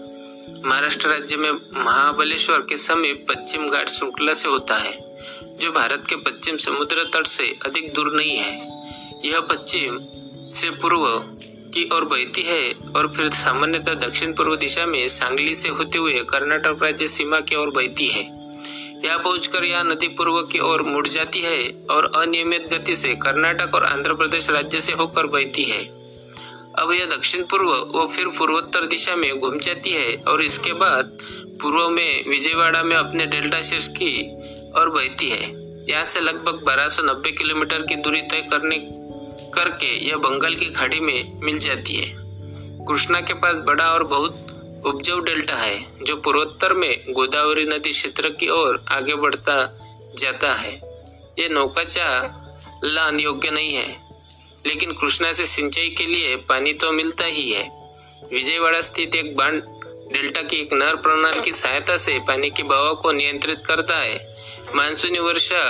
महाराष्ट्र 0.66 1.08
राज्य 1.08 1.38
में 1.38 1.52
महाबलेश्वर 1.52 2.60
के 2.60 2.78
समीप 2.78 3.26
पश्चिम 3.30 3.68
घाट 3.68 3.90
श्रृंखला 3.90 4.34
से 4.34 4.48
होता 4.48 4.76
है, 4.76 4.94
जो 5.58 5.72
भारत 5.72 6.06
के 6.10 6.16
पश्चिम 6.16 6.58
समुद्र 6.58 7.04
तट 7.14 7.28
से 7.28 7.56
अधिक 7.66 7.94
दूर 7.94 8.12
नहीं 8.16 8.38
है। 8.38 8.54
यह 9.26 9.40
पश्चिम 9.42 10.00
से 10.54 10.70
पूर्व 10.72 11.06
की 11.74 11.90
ओर 11.94 12.06
बहती 12.06 12.42
है 12.42 12.74
और 12.96 13.14
फिर 13.18 13.32
सामान्यतः 13.34 13.94
दक्षिण 14.08 14.34
पूर्व 14.34 14.56
दिशा 14.56 14.86
में 14.86 15.08
सांगली 15.10 15.56
से 15.56 15.70
होते 15.70 15.98
हुए 15.98 16.24
कर्नाटक 16.30 16.84
राज्य 16.84 17.08
सीमा 17.08 17.40
की 17.40 17.56
ओर 17.56 17.70
बहती 17.70 18.08
है। 18.08 18.39
यहाँ 19.06 19.20
पहुंचकर 19.20 19.64
यह 19.64 19.84
नदी 19.84 20.08
पूर्व 20.08 20.42
की 20.42 20.60
ओर 20.60 20.82
मुड़ 20.82 21.08
जाती 21.08 21.40
है 21.40 21.60
और 21.90 22.12
अनियमित 22.16 22.68
गति 22.74 22.96
से 22.96 23.14
कर्नाटक 23.16 23.76
और 23.76 23.84
आंध्र 23.84 24.14
प्रदेश 24.14 24.50
राज्य 24.50 24.82
से 24.82 24.94
होकर 24.94 25.26
बहती 25.28 25.64
है। 25.64 25.84
अब 26.80 26.92
यह 26.92 27.06
दक्षिण 27.06 27.44
पूर्व 27.44 27.70
व 27.96 28.06
फिर 28.08 28.28
पूर्वोत्तर 28.28 28.86
दिशा 28.88 29.16
में 29.16 29.40
घूम 29.40 29.58
जाती 29.60 29.90
है 29.90 30.16
और 30.28 30.44
इसके 30.44 30.74
बाद 30.74 31.18
पूर्व 31.62 31.90
में 31.90 32.30
विजयवाड़ा 32.30 32.84
में 32.84 32.96
अपने 32.96 33.26
डेल्टा 33.26 33.62
शीर्ष 33.62 33.88
की 33.88 34.12
और 34.72 34.90
बहती 34.90 35.30
है। 35.30 35.44
यहाँ 35.90 36.06
से 36.06 36.20
लगभग 36.20 36.64
1290 36.64 37.32
किलोमीटर 37.32 37.82
की 37.82 37.96
दूरी 37.96 38.22
तय 38.22 38.48
करने 38.52 38.78
करके 39.54 39.96
यह 40.08 40.18
बंगाल 40.18 40.56
की 40.56 40.66
खाड़ी 40.66 41.00
में 41.00 41.40
मिल 41.44 41.60
जाती 41.60 41.96
है। 41.96 42.14
कृष्णा 42.86 43.22
के 43.22 43.34
पास 43.34 43.60
बड़ा 43.60 43.92
और 43.94 44.04
बहुत 44.04 44.46
उपजाऊ 44.86 45.20
डेल्टा 45.20 45.56
है, 45.56 46.04
जो 46.04 46.16
पूर्वोत्तर 46.16 46.74
में 46.74 47.04
गोदावरी 47.10 47.66
नदी 47.66 47.92
क्षेत्र 47.92 48.30
की 48.30 48.48
ओर 48.50 48.84
आगे 48.90 49.16
बढ़ता 49.16 49.56
जाता 50.20 50.54
है। 50.54 50.72
ये 51.40 51.48
नौकाचा 51.50 52.06
लान 52.84 53.20
योग्य 53.20 53.52
नहीं 53.52 53.74
है, 53.74 53.88
लेकिन 54.66 54.92
कृष्णा 54.92 55.32
से 55.34 55.46
सिंचाई 55.46 55.90
के 55.90 56.06
लिए 56.06 56.36
पानी 56.50 56.74
तो 56.74 56.92
मिलता 56.92 57.26
ही 57.26 57.52
है। 57.52 57.68
विजयवाड़ा 58.34 58.82
स्थित 58.82 59.16
एक 59.16 59.36
बाँध 59.38 59.62
डेल्टा 60.14 60.42
की 60.42 60.56
एक 60.56 60.74
नर 60.74 60.96
प्रणाली 60.96 61.42
की 61.42 61.52
सहायता 61.52 61.98
से 61.98 62.18
पानी 62.28 62.50
के 62.50 62.64
बहाव 62.64 62.96
को 62.96 63.12
नियंत्रित 63.12 63.64
करता 63.66 63.98
है। 63.98 64.18
मानसूनी 64.76 65.20
वर्षा 65.20 65.64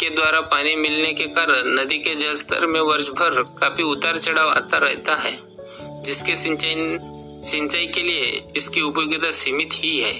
के 0.00 0.10
द्वारा 0.10 0.40
पानी 0.40 0.74
मिलने 0.76 1.12
के 1.12 1.24
कारण 1.28 1.78
नदी 1.78 1.98
के 1.98 2.14
जलस्तर 2.14 2.66
में 2.66 2.80
वर्ष 2.80 3.08
भर 3.10 3.42
काफ़ी 3.60 3.84
उतार 3.84 4.18
चढ़ाव 4.18 4.48
आता 4.48 4.78
रहता 4.78 5.14
है, 5.14 5.38
जिसके 6.02 6.36
सिंचाई 6.36 6.74
सिंचाई 7.42 7.86
के 7.86 8.02
लिए 8.02 8.52
इसकी 8.56 8.80
उपयोगिता 8.80 9.30
सीमित 9.30 9.68
ही 9.72 9.98
है। 9.98 10.12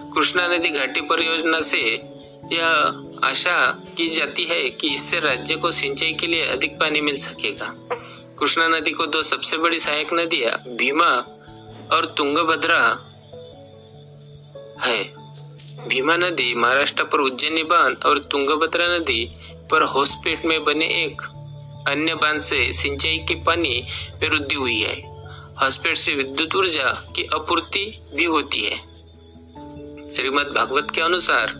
कृष्णा 0.00 0.46
नदी 0.46 0.68
घाटी 0.68 1.00
परियोजना 1.00 1.60
से 1.60 2.00
यह 2.52 2.66
आशा 3.24 3.84
की 3.96 4.06
जाती 4.06 4.44
है 4.44 4.70
कि 4.70 4.94
इससे 4.94 5.20
राज्य 5.20 5.56
को 5.56 5.72
सिंचाई 5.72 6.12
के 6.12 6.26
लिए 6.26 6.46
अधिक 6.46 6.78
पानी 6.80 7.00
मिल 7.00 7.16
सकेगा। 7.16 7.74
कृष्णा 8.38 8.68
नदी 8.68 8.90
को 8.90 9.06
दो 9.06 9.22
सबसे 9.22 9.56
बड़ी 9.58 9.78
सहायक 9.80 10.12
नदियाँ 10.12 10.76
भीमा 10.76 11.10
और 11.92 12.14
तुंगभद्रा 12.18 13.10
है। 14.80 15.04
भीमा 15.88 16.16
नदी 16.16 16.54
महाराष्ट्र 16.54 17.04
पर 17.04 17.20
उज्जैनी 17.20 17.62
बाँध 17.62 18.04
और 18.06 18.18
तुंगभद्रा 18.18 18.86
नदी 18.98 19.30
पर 19.70 19.82
होसपेट 19.82 20.44
में 20.44 20.64
बने 20.64 20.86
एक 20.86 21.22
अन्य 21.88 22.14
बाँध 22.14 22.40
से 22.40 22.72
सिंचाई 22.72 23.18
के 23.18 23.34
पानी 23.34 23.86
में 24.22 24.28
वृद्धि 24.30 24.54
हुई 24.54 24.80
है। 24.80 25.13
हॉस्पेट 25.62 25.96
से 25.96 26.14
विद्युत 26.14 26.54
ऊर्जा 26.56 27.12
की 27.16 27.24
आपूर्ति 27.34 27.98
भी 28.14 28.24
होती 28.24 28.60
है। 28.60 28.76
श्रीमद 30.10 30.46
भागवत 30.46 30.90
के 30.90 31.00
अनुसार 31.00 31.52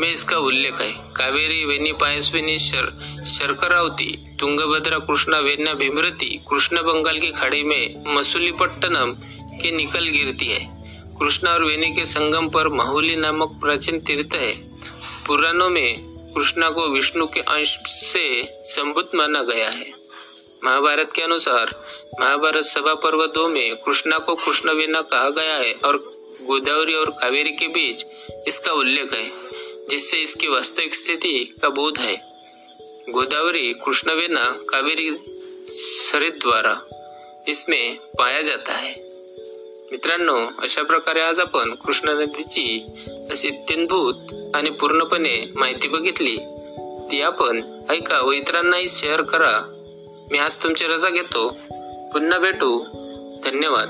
में 0.00 0.12
इसका 0.12 0.38
उल्लेख 0.38 0.80
है। 0.80 0.92
कावेरी 0.92 1.64
वेनी 1.64 1.92
पायस्विनी 1.92 2.58
शर, 2.58 2.86
शर्करावती 3.28 4.36
तुंगभद्रा 4.40 4.98
कृष्णा 4.98 5.38
वेना 5.38 5.74
भीमरती 5.74 6.40
कृष्ण 6.50 6.82
बंगाल 6.82 7.18
की 7.18 7.30
खाड़ी 7.30 7.62
में 7.62 8.14
मसूलीपट्टनम 8.14 9.12
के 9.62 9.70
निकल 9.70 10.08
गिरती 10.08 10.46
है। 10.46 10.68
कृष्णा 11.20 11.50
और 11.50 11.64
वेनी 11.64 11.92
के 11.92 12.06
संगम 12.06 12.48
पर 12.48 12.68
माहुली 12.68 13.16
नामक 13.16 13.58
प्राचीन 13.62 14.00
तीर्थ 14.00 14.34
है। 14.34 14.52
पुराणों 15.26 15.68
में 15.68 15.98
कृष्णा 16.36 16.70
को 16.70 16.88
विष्णु 16.88 17.26
के 17.26 17.40
अंश 17.40 17.78
से 17.86 18.48
संबुत 18.62 19.14
माना 19.14 19.42
गया 19.42 19.70
है। 19.70 20.03
महाभारत 20.64 21.10
के 21.14 21.22
अनुसार 21.22 21.70
महाभारत 22.20 22.64
सभा 22.64 22.94
पर्व 22.94 23.26
दो 23.26 23.48
में 23.48 23.76
कृष्णा 23.76 24.18
को 24.18 24.34
कृष्णवेना 24.34 25.00
कहा 25.00 25.30
गया 25.30 25.56
है 25.56 25.72
और 25.84 25.96
गोदावरी 26.42 26.94
और 26.94 27.10
कावेरी 27.10 27.50
के 27.50 27.66
बीच 27.66 28.04
इसका 28.48 28.72
उल्लेख 28.72 29.12
है 29.12 29.24
जिससे 29.90 30.16
इसकी 30.16 30.48
वास्तविक 30.48 30.94
स्थिति 30.94 31.54
का 31.62 31.68
बोध 31.68 31.98
है। 31.98 32.14
गोदावरी 33.10 33.72
कृष्णवेना 33.72 34.44
कावेरी 34.68 35.10
सरित 35.68 36.32
द्वारा 36.32 36.74
इसमें 37.48 37.96
पाया 38.18 38.42
जाता 38.42 38.72
है। 38.72 38.94
मित्रांनो 39.92 40.38
अशा 40.62 40.82
प्रकारे 40.82 41.20
आज 41.20 41.40
आपण 41.40 41.74
कृष्णा 41.74 42.12
नदीची 42.12 42.78
अशी 43.30 43.48
अत्यंतभूत 43.48 44.34
आणि 44.54 44.70
पूर्णपणे 44.70 45.52
माहिती 45.56 45.88
बघितली 45.88 46.36
ती 47.10 47.20
आपण 47.20 47.62
ऐका 47.90 48.20
व 48.20 48.32
इतरांनाही 48.32 48.88
शेअर 48.88 49.22
करा. 49.22 49.73
मी 50.32 50.38
आज 50.38 50.56
तुमची 50.62 50.84
रजा 50.84 51.10
घेतो. 51.10 51.48
पुन्हा 52.12 52.38
भेटू. 52.38 52.78
धन्यवाद. 53.44 53.88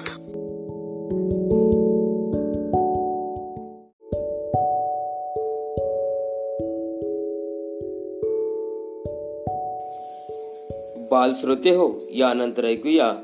बाल 11.10 11.32
श्रोते 11.40 11.70
हो 11.70 12.00
यानंतर 12.14 12.64
ऐकूया. 12.64 13.14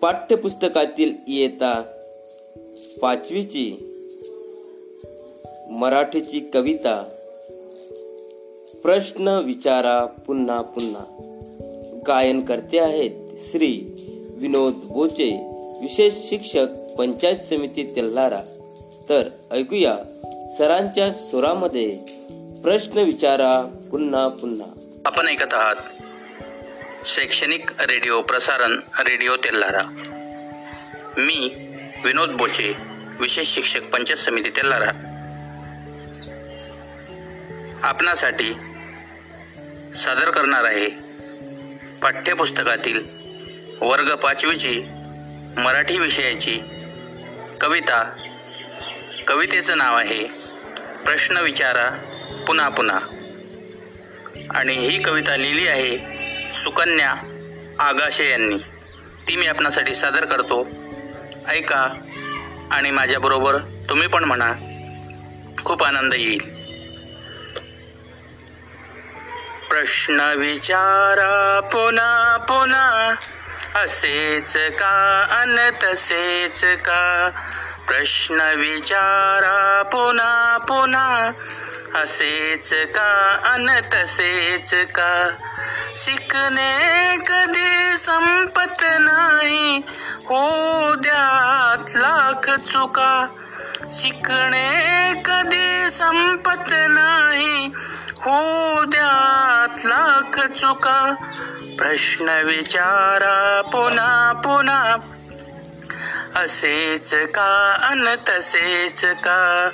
पाठ्यपुस्तकातील 0.00 1.14
इयत्ता 1.28 1.82
पाचवीची. 3.00 3.76
मराठीची 5.70 6.40
कविता. 6.40 7.08
प्रश्न 8.82 9.28
विचारा 9.28 10.04
पुन्हा 10.04 10.62
पुन्हा. 10.62 11.32
गायन 12.06 12.44
करते 12.44 12.78
आहेत. 12.78 13.10
श्री 13.38 13.72
विनोद 14.38 14.74
बोचे 14.74 15.30
विशेष 15.80 16.14
शिक्षक 16.14 16.66
पंचायत 16.98 17.36
समिती 17.36 17.82
तेल्हारा 17.96 18.40
तर 19.08 19.28
ऐकूया 19.50 19.96
सरांच्या 20.58 21.12
स्वरामध्ये. 21.12 21.98
प्रश्न 22.62 22.98
विचारा 22.98 23.60
पुन्हा 23.90 24.28
पुन्हा. 24.28 24.66
आपण 25.06 25.28
ऐकत 25.28 25.54
आहात. 25.54 25.76
शैक्षणिक 27.06 27.70
रेडिओ 27.80 28.22
प्रसारण 28.22 28.72
रेडिओ 28.98 29.36
तेल्लारा 29.36 29.82
मी 31.18 31.50
विनोद 32.04 32.30
बोचे 32.30 32.72
विशेष 33.20 33.54
शिक्षक 33.54 33.82
पंचायत 33.82 34.18
समिती 34.18 34.50
तेल्लारा 34.50 34.90
आपणासाठी 37.82 38.52
सादर 39.96 40.30
करणार 40.30 40.64
आहे 40.64 41.05
पाठ्यपुस्तकातील 42.06 43.06
वर्ग 43.80 44.14
पाचवीची 44.14 44.82
मराठी 45.56 45.98
विषयाची 45.98 46.60
कविता 47.60 48.16
कवितेचं 49.28 49.78
नाव 49.78 49.96
आहे 49.96 50.24
प्रश्न 51.04 51.36
विचारा 51.36 51.90
पुन्हा 52.46 52.68
पुन्हा. 52.68 52.98
आणि 54.50 54.72
ही 54.72 55.02
कविता 55.02 55.36
लिहिली 55.36 55.68
आहे 55.68 55.98
सुकन्या 56.54 57.14
आगाशे 57.78 58.30
यांनी. 58.30 58.56
ती 59.28 59.36
मी 59.36 59.46
आपणासाठी 59.46 59.94
सादर 59.94 60.24
करतो. 60.24 60.68
ऐका 61.48 61.88
आणि 62.70 62.90
माझ्याबरोबर 62.90 63.58
तुम्ही 63.58 64.08
पण 64.08 64.24
म्हणा. 64.24 64.52
खूप 65.64 65.84
आनंद 65.84 66.14
येईल. 66.14 66.55
प्रश्न 69.76 70.20
विचारा 70.20 71.60
पुन्हा 71.60 72.36
पुन्हा. 72.36 73.14
असेच 73.82 74.56
का 74.56 75.26
अन 75.30 75.70
तसेच 75.82 76.64
का? 76.64 77.30
प्रश्न 77.88 78.40
विचारा 78.40 79.82
पुन्हा 79.82 80.56
पुन्हा. 80.56 81.30
असेच 82.02 82.74
का 82.74 83.40
अन 83.44 83.80
तसेच 83.94 84.74
का? 84.74 85.28
शिकणे 85.96 87.16
कधी 87.26 87.96
संपत 87.96 88.82
नाही. 88.82 89.82
हो 90.24 90.50
द्यात 90.94 91.96
लाख 91.96 92.50
चुका. 92.50 93.26
शिकणे 93.92 95.12
कधी 95.24 95.90
संपत 95.90 96.70
नाही. 96.70 97.70
हो 98.20 98.84
द्यात 98.84 99.86
लाख 99.86 100.46
चुका. 100.46 101.14
प्रश्न 101.78 102.28
विचारा 102.28 103.62
पुन्हा 103.62 104.32
पुन्हा. 104.32 104.96
असेच 106.36 107.14
का 107.14 107.76
अन 107.82 108.14
तसेच 108.28 109.04
का? 109.04 109.68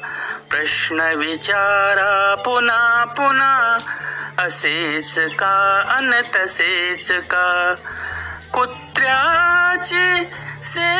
प्रश्न 0.51 1.01
विचारा 1.01 2.35
पुन्हा 2.43 3.05
पुन्हा. 3.05 3.79
असेच 4.39 5.19
का 5.19 5.85
अन 5.89 6.21
तसेच 6.37 7.13
का? 7.13 7.75
कुत्र्याचे 8.53 10.31
से 10.65 10.99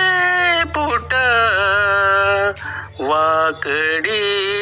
पोट. 0.65 1.15
वाकडी. 3.01 4.53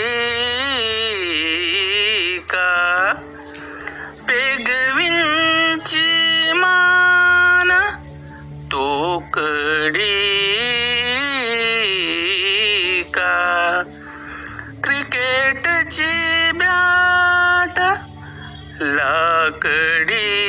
तोकडी 8.81 10.22
का? 13.14 13.83
क्रिकेटची 14.85 16.53
बॅट 16.53 17.78
लाकडी 18.81 20.41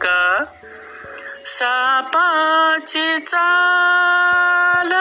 का? 0.00 0.44
सापाची 1.46 3.18
चाल 3.18 4.92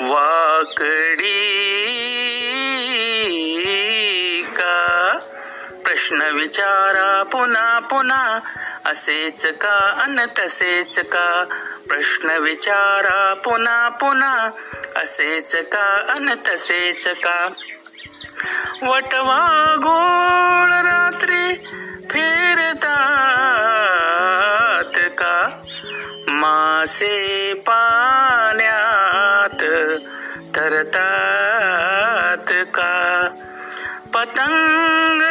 वाकडी 0.00 1.42
का? 4.52 5.18
प्रश्न 5.84 6.22
विचारा 6.22 7.22
पुन्हा 7.22 7.78
पुन्हा. 7.78 8.38
असेच 8.88 9.46
का? 9.46 10.02
अन 10.02 10.26
तसेच 10.38 10.98
का? 10.98 11.44
प्रश्न 11.88 12.30
विचारा 12.30 13.34
पुन्हा 13.34 13.88
पुन्हा. 13.88 14.50
असेच 14.96 15.56
का? 15.56 16.14
अन 16.16 16.34
तसेच 16.34 17.08
का? 17.08 17.48
वटवा 18.82 19.74
गोळ 19.78 20.88
रात्री 20.88 21.70
फिरतात 22.10 24.98
का? 25.18 25.62
मासे 26.28 27.54
पाण्यात 27.54 29.64
तरतात 30.56 32.52
का? 32.74 33.28
पतंग 34.14 35.27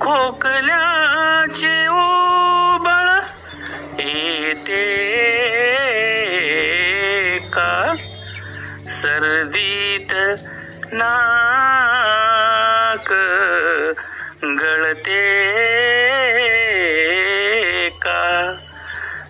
खोकल्याचे 0.00 1.86
ओबळ 1.86 3.18
येते 3.98 4.98
का? 7.38 7.94
सर्दीत 8.88 10.14
नाक 10.92 13.12
गळते 14.44 15.24
का? 18.02 18.50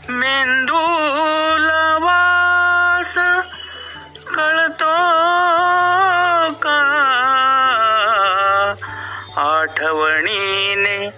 मेंदूला 0.09 1.97
वास 2.01 3.19
कळतो 4.35 4.93
का? 6.53 6.83
आठवणीने 9.37 11.11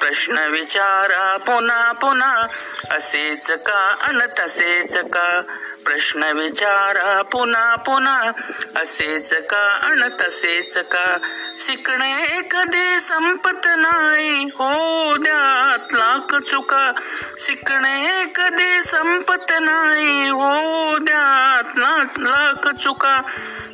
प्रश्न 0.00 0.38
विचारा 0.38 1.36
पुन्हा 1.36 1.92
पुन्हा 1.92 2.46
असेच 2.90 3.50
का 3.50 3.96
अन 4.00 4.20
तसेच 4.38 4.96
का? 4.96 5.40
प्रश्न 5.84 6.22
विचारा 6.22 7.22
पुन्हा 7.22 7.76
पुन्हा 7.76 8.32
असेच 8.76 9.34
का 9.34 9.78
अन 9.82 10.08
तसेच 10.08 10.78
का? 10.78 11.18
शिकणे 11.58 12.40
कधी 12.50 13.00
संपत 13.00 13.66
नाही 13.66 14.44
हो 14.44 15.16
द्यात 15.16 15.94
लाख 15.94 16.34
चुका. 16.40 16.92
शिकणे 17.40 18.24
कधी 18.36 18.82
संपत 18.82 19.52
नाही 19.52 20.28
हो 20.28 20.98
द्यात 20.98 21.78
लाख 21.78 22.68
चुका. 22.74 23.20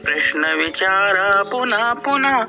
प्रश्न 0.04 0.44
विचारा 0.44 1.42
पुन्हा 1.42 1.92
पुन्हा 1.92 2.44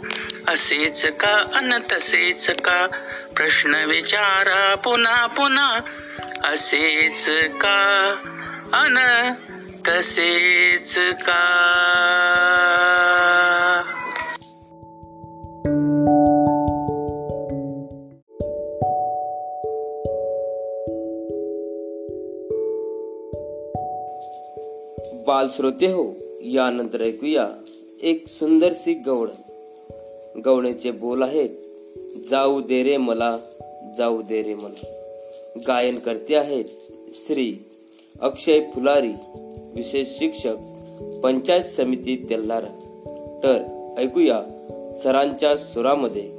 असेच 0.47 1.05
का 1.05 1.33
अन 1.55 1.77
तसेच 1.91 2.49
का 2.49 2.87
प्रश्न 3.35 3.75
विचारा 3.75 4.75
पुन्हा 4.75 5.25
पुन्हा 5.27 5.79
असेच 6.43 7.25
का 7.61 7.79
अन 8.73 8.97
तसेच 9.87 10.95
का। 10.97 11.41
बाल 25.27 25.47
श्रोते 25.55 25.85
हो 25.85 26.03
यानंतर 26.41 27.01
ऐकूया 27.01 27.47
एक 28.03 28.27
सुंदरशी 28.27 28.93
गवळण 28.93 29.52
गवण्याचे 30.45 30.91
बोल 30.91 31.23
आहेत. 31.23 31.49
जाऊ 32.29 32.61
दे 32.61 32.84
रे 32.84 32.97
मला 32.97 33.38
जाऊ 33.97 34.21
दे 34.21 34.43
रे 34.43 34.53
मला. 34.53 34.86
गायन 35.67 35.99
करते 35.99 36.36
आहेत 36.36 36.65
श्री 37.13 37.65
अक्षय 38.21 38.59
फुलारी 38.59 39.13
विशेष 39.75 40.07
शिक्षक 40.19 40.55
पंचायत 41.23 41.63
समिती 41.63 42.25
तेल्हारा 42.29 42.67
तर 43.43 43.61
ऐकूया 43.97 44.41
सरांच्या 45.03 45.57
सुरामध्ये 45.57 46.31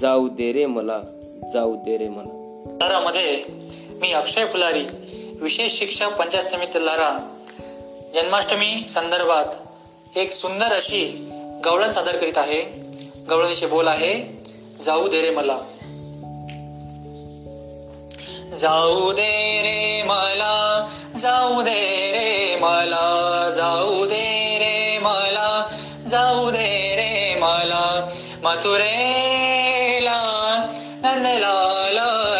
जाऊ 0.00 0.28
दे 0.28 0.52
रे 0.52 0.66
मला 0.66 1.00
जाऊ 1.52 1.76
दे 1.76 1.98
रे 1.98 2.08
मला. 2.08 2.32
लारामध्ये 2.82 3.44
मी 4.00 4.12
अक्षय 4.12 4.44
फुलारी 4.44 4.84
विशेष 5.40 5.72
शिक्षक 5.72 6.18
पंचायत 6.18 6.44
समिती 6.44 6.86
लारा 6.86 7.34
जन्माष्टमी 8.14 8.84
संदर्भात 8.88 9.46
एक 10.18 10.30
सुंदर 10.30 10.66
अशी 10.66 11.28
गवळण 11.64 11.90
सादर 11.90 12.16
करीत 12.16 12.38
आहे. 12.38 12.85
गवळणीचे 13.30 13.66
बोल 13.66 13.88
आहे 13.88 14.42
जाऊ 14.80 15.08
दे 15.08 15.22
रे 15.22 15.30
मला. 15.30 15.58
जाऊ 18.56 19.12
दे 19.12 19.60
रे 19.62 20.02
मला 20.02 20.86
जाऊ 21.18 21.62
दे 21.62 22.10
रे 22.12 22.56
मला 22.60 23.50
जाऊ 23.56 24.06
दे 24.06 24.58
रे 24.58 24.98
मला 24.98 25.66
जाऊ 26.08 26.50
दे 26.50 26.94
रे 26.96 27.40
मला. 27.40 28.10
मथुरेला 28.42 30.18
नंदलाला 31.02 32.35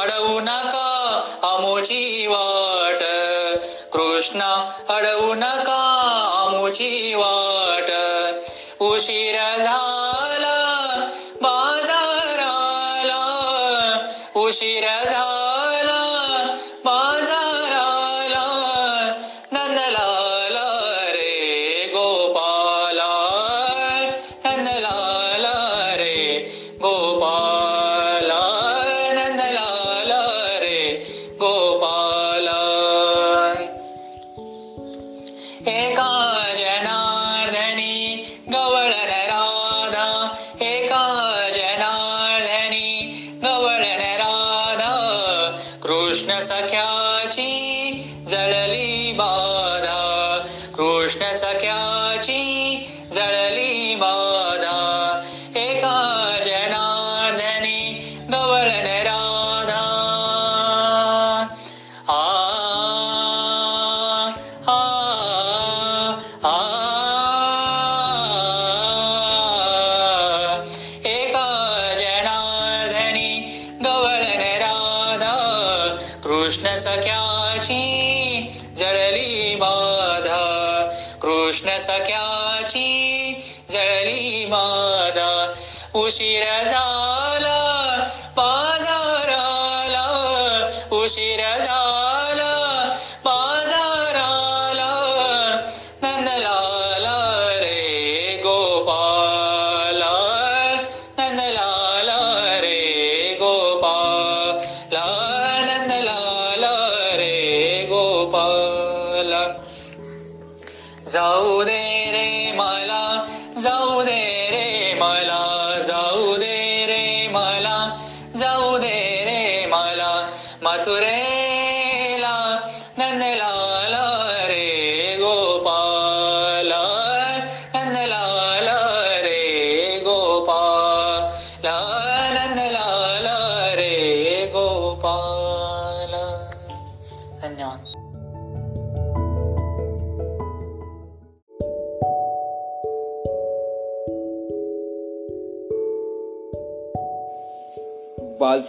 अडवू 0.00 0.40
नका 0.40 0.88
आमोची 1.48 2.26
वाट 2.26 3.02
कृष्णा 3.92 4.52
अडवू 4.88 5.34
नका 5.34 5.80
आमोची 6.40 7.14
वाट 7.14 7.90
उशीर 8.82 9.36
झाला 9.36 9.93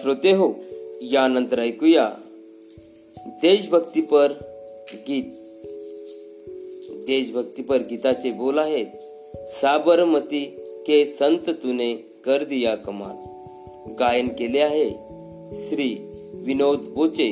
श्रोते 0.05 0.31
हो 0.31 0.53
यानंतर 1.01 1.59
ऐकूया 1.59 2.09
देशभक्तीपर 3.41 4.31
गीत. 5.07 5.23
देशभक्तीपर 7.07 7.77
गीताचे 7.77 8.31
बोल 8.31 8.59
आहेत 8.59 8.85
साबरमती 9.47 10.45
के 10.87 11.05
संत 11.05 11.49
तुने 11.49 11.93
कर 12.25 12.43
दिया 12.43 12.75
कमाल. 12.75 13.15
गायन 13.99 14.27
केले 14.27 14.59
आहे 14.59 14.89
श्री 15.69 15.97
विनोद 16.33 16.79
बोचे 16.79 17.29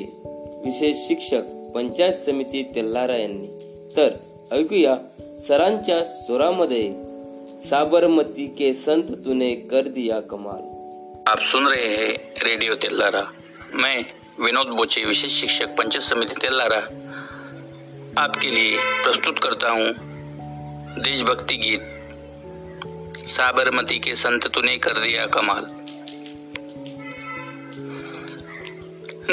विशेष 0.65 1.07
शिक्षक 1.07 1.43
पंचायत 1.76 2.13
समिती 2.13 2.63
तेल्लारा 2.63 3.17
यांनी. 3.17 3.47
तर 3.97 4.09
ऐकूया 4.51 4.97
सरांच्या 5.47 6.03
स्वरामध्ये 6.03 6.93
साबरमती 7.69 8.47
के 8.47 8.74
संत 8.74 9.03
तुने 9.03 9.55
कर 9.55 9.88
दिया 9.88 10.19
कमाल. 10.19 10.82
आप 11.28 11.39
सुन 11.39 11.67
रहे 11.67 11.86
हैं 11.88 12.13
रेडियो 12.43 12.76
तेलारा 12.76 13.21
मैं 13.74 14.05
विनोद 14.39 14.67
बोचे 14.67 15.03
विशेष 15.05 15.39
शिक्षक 15.39 15.76
पंचायत 15.78 16.03
समिति 16.03 16.36
तेलारा 16.41 16.80
आपके 18.21 18.49
लिए 18.49 18.78
प्रस्तुत 19.03 19.39
करता 19.43 19.69
हूँ 19.69 19.88
देशभक्ति 21.03 21.57
गीत 21.57 23.28
साबरमती 23.28 23.99
के 23.99 24.15
संत 24.15 24.47
तूने 24.47 24.76
कर 24.78 24.99
दिया 24.99 25.26
कमाल। 25.36 25.63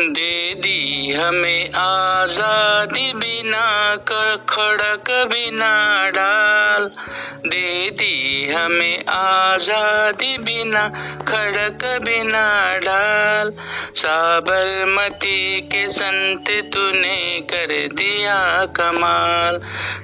दे 0.01 0.55
दी 0.55 1.12
हमें 1.12 1.72
आजादी 1.72 3.12
बिना 3.12 3.96
कर 3.96 4.44
खड़क 4.48 5.28
बिना 5.28 6.11
डाल। 6.11 6.90
दे 7.46 7.90
दी 7.90 8.46
हमें 8.53 9.05
आजादी 9.09 10.38
बिना 10.38 10.88
खड़क 11.28 12.01
बिना 12.03 12.78
डाल। 12.78 13.53
साबरमती 13.96 15.61
के 15.61 15.88
संत 15.88 16.51
तूने 16.51 17.40
कर 17.40 17.88
दिया 17.94 18.66
कमाल। 18.66 19.57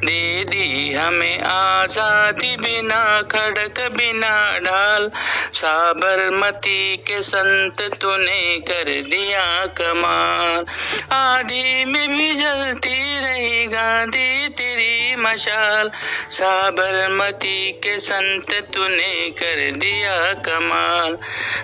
दे 0.06 0.44
दी 0.44 0.94
हमें 0.94 1.40
आजादी 1.40 2.56
बिना 2.56 3.22
खड़क 3.22 3.80
बिना 3.80 4.58
डाल। 4.58 5.10
साबरमती 5.56 6.96
के 6.96 7.22
संत 7.22 7.80
तूने 8.00 8.58
कर 8.58 8.84
दिया 8.84 9.66
कमाल। 9.66 10.64
आदि 11.12 11.84
में 11.84 12.08
भी 12.08 12.34
जलती 12.34 13.20
रही 13.20 13.66
गांधी 13.66 14.48
तेरी 14.48 15.16
मशाल। 15.16 15.90
साबरमती 16.30 17.72
के 17.72 17.98
संत 17.98 18.52
तूने 18.74 19.30
कर 19.30 19.70
दिया 19.70 20.32
कमाल। 20.32 21.14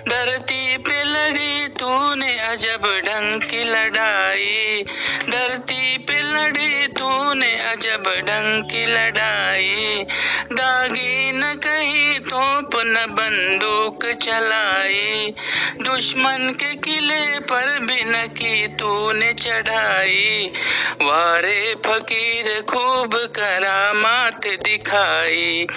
धरती 0.09 0.77
पे 0.77 1.03
लड़ी 1.03 1.67
तूने 1.67 2.39
अजब 2.39 3.01
ढंग 3.05 3.41
की 3.41 3.63
लड़ाई। 3.63 4.85
धरती 5.29 5.97
पे 5.97 6.21
लड़ी 6.21 6.87
तूने 6.87 7.53
अजब 7.55 8.03
ढंग 8.07 8.63
की 8.63 8.85
लड़ाई। 8.85 10.05
दागी 10.51 11.22
न 12.83 13.05
बंदूक 13.09 14.05
चलाई। 14.05 15.33
दुश्मन 15.81 16.55
के 16.59 16.75
किले 16.75 17.39
पर 17.39 17.79
भी 17.79 18.03
न 18.03 18.27
की 18.27 18.67
तूने 18.67 19.33
चढ़ाई। 19.33 20.51
वारे 21.01 21.75
फकीर 21.85 22.61
खूब 22.61 23.15
करामात 23.15 24.47
दिखाई। 24.47 25.67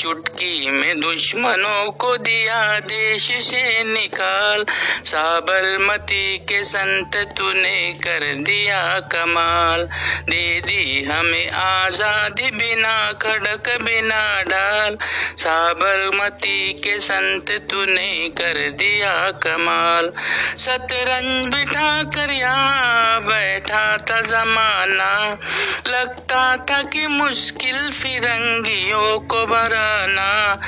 चुटकी 0.00 0.70
में 0.70 1.00
दुश्मनों 1.00 1.92
को 1.92 2.16
दिया 2.16 2.80
देश 2.80 3.22
से 3.22 3.84
निकाल। 3.84 4.64
साबरमती 5.04 6.38
के 6.38 6.64
संत 6.64 7.16
तूने 7.16 7.94
कर 8.04 8.34
दिया 8.34 9.00
कमाल। 9.00 9.82
दे 10.30 10.60
दी 10.60 11.02
हमें 11.02 11.50
आजादी 11.50 12.50
बिना 12.50 13.12
खड़क 13.12 13.78
बिना 13.82 14.42
डाल। 14.42 14.96
साबरमती 15.38 16.51
के 16.54 16.98
संत 17.00 17.50
तूने 17.70 18.28
कर 18.28 18.70
दिया 18.70 19.30
कमाल। 19.30 20.10
शतरंज 20.58 21.54
बिठा 21.54 22.02
कर 22.02 22.30
यहाँ 22.30 23.20
बैठा 23.22 23.96
था 24.10 24.20
जमाना। 24.20 25.38
लगता 25.86 26.56
था 26.56 26.82
कि 26.82 27.06
मुश्किल 27.06 27.90
फिरंगियों 27.90 29.20
को 29.20 29.46
भराना। 29.46 30.58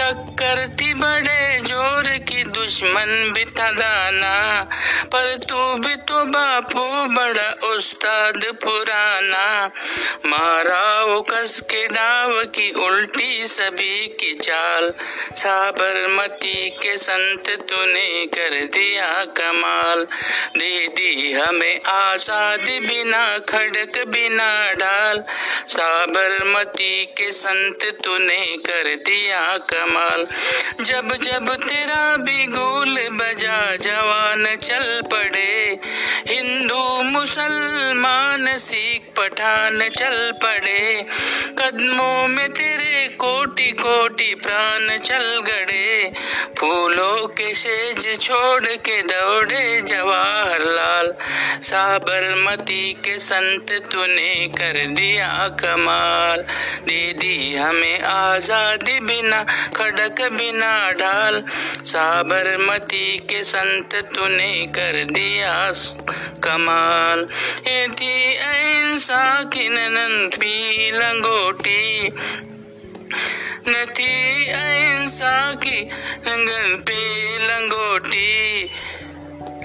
टक्कर 0.00 0.68
थी 0.80 0.94
बड़े 0.94 1.60
ज़ोर 1.60 2.08
की, 2.28 2.44
दुश्मन 2.44 3.32
भी 3.34 3.44
था 3.44 3.70
दाना। 3.70 4.62
पर 5.04 5.36
तू 5.48 5.74
भी 5.74 5.94
तो 5.96 6.24
बापू, 6.24 6.84
बड़ा 7.14 7.50
उस्ताद 7.68 8.40
पुराना। 8.64 9.70
मारा 10.26 11.04
वो 11.04 11.20
कस 11.20 11.60
के 11.60 11.86
डाव 11.86 12.44
की 12.44 12.70
उल्टी 12.86 13.46
सभी 13.46 14.06
की 14.06 14.34
चाल। 14.34 14.92
साबरमती 15.34 16.70
के 16.70 16.98
संत 16.98 17.48
तूने 17.48 18.26
कर 18.26 18.64
दिया 18.64 19.24
कमाल। 19.24 20.04
दे 20.56 20.86
दी 20.86 21.32
हमें 21.32 21.80
आज़ादी 21.82 22.80
बिना, 22.80 23.38
खड़क 23.38 24.04
बिना 24.08 24.72
डाल। 24.72 25.24
साबरमती 25.68 27.04
के 27.04 27.32
संत 27.32 27.78
तूने 28.04 28.56
कर 28.56 28.94
दिया 28.96 29.58
कमाल। 29.58 30.26
जब 30.84 31.12
जब 31.16 31.54
तेरा 31.54 32.16
भी 32.16 32.46
गोल 32.46 32.98
बजा, 33.12 33.76
जवान 33.76 34.56
चल 34.56 35.02
पड़े। 35.12 35.78
हिंदू, 36.26 37.02
मुसलमान, 37.02 38.58
सिख 38.58 39.14
पठान 39.16 39.88
चल 39.88 40.32
पड़े। 40.42 41.06
कदमों 41.58 42.28
में 42.28 42.52
तेरे 42.52 43.08
कोटि 43.08 43.70
कोटि 43.70 44.34
प्राण 44.34 44.98
चल 44.98 45.15
गड़े 45.18 46.12
फूलों 46.58 47.26
के 47.28 47.54
सेज 47.54 48.20
छोड़ 48.20 48.64
के 48.64 49.02
दौड़े 49.02 49.80
जवाहरलाल। 49.80 51.14
साबरमती 51.62 52.92
के 52.92 53.18
संत 53.18 53.72
तूने 53.92 54.48
कर 54.48 54.86
दिया 54.86 55.48
कमाल। 55.48 56.40
दे 56.86 57.12
दी 57.12 57.54
हमें 57.54 58.00
आज़ादी 58.00 59.00
बिना, 59.00 59.42
खड़क 59.76 60.22
बिना 60.32 60.92
ढाल। 60.92 61.42
साबरमती 61.84 63.16
के 63.18 63.44
संत 63.44 63.94
तूने 64.14 64.66
कर 64.66 65.04
दिया 65.04 65.72
कमाल। 66.44 67.28
ये 67.66 67.88
थी 67.88 68.36
अहिंसा 68.36 69.42
की 69.42 69.68
ननन 69.68 70.30
पी 70.34 70.90
लंगोटी 70.90 72.08
नथी 73.68 74.48
अहिंसा 74.52 75.36
की 75.62 75.80
रंगन 76.26 76.76
पे 76.86 76.98
लंगोटी 77.46 78.64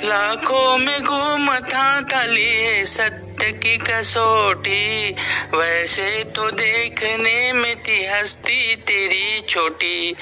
लाखों 0.06 0.78
में 0.78 1.04
घूमता 1.04 1.86
थाली 2.12 2.50
है 2.54 2.86
सत्य 2.86 3.31
की 3.44 3.78
कसोटी। 3.78 5.16
वैसे 5.54 6.24
तो 6.36 6.50
देखने 6.52 7.54
में 7.54 7.76
थी 7.78 8.06
हस्ती 8.06 8.76
तेरी 8.78 9.42
छोटी, 9.50 10.16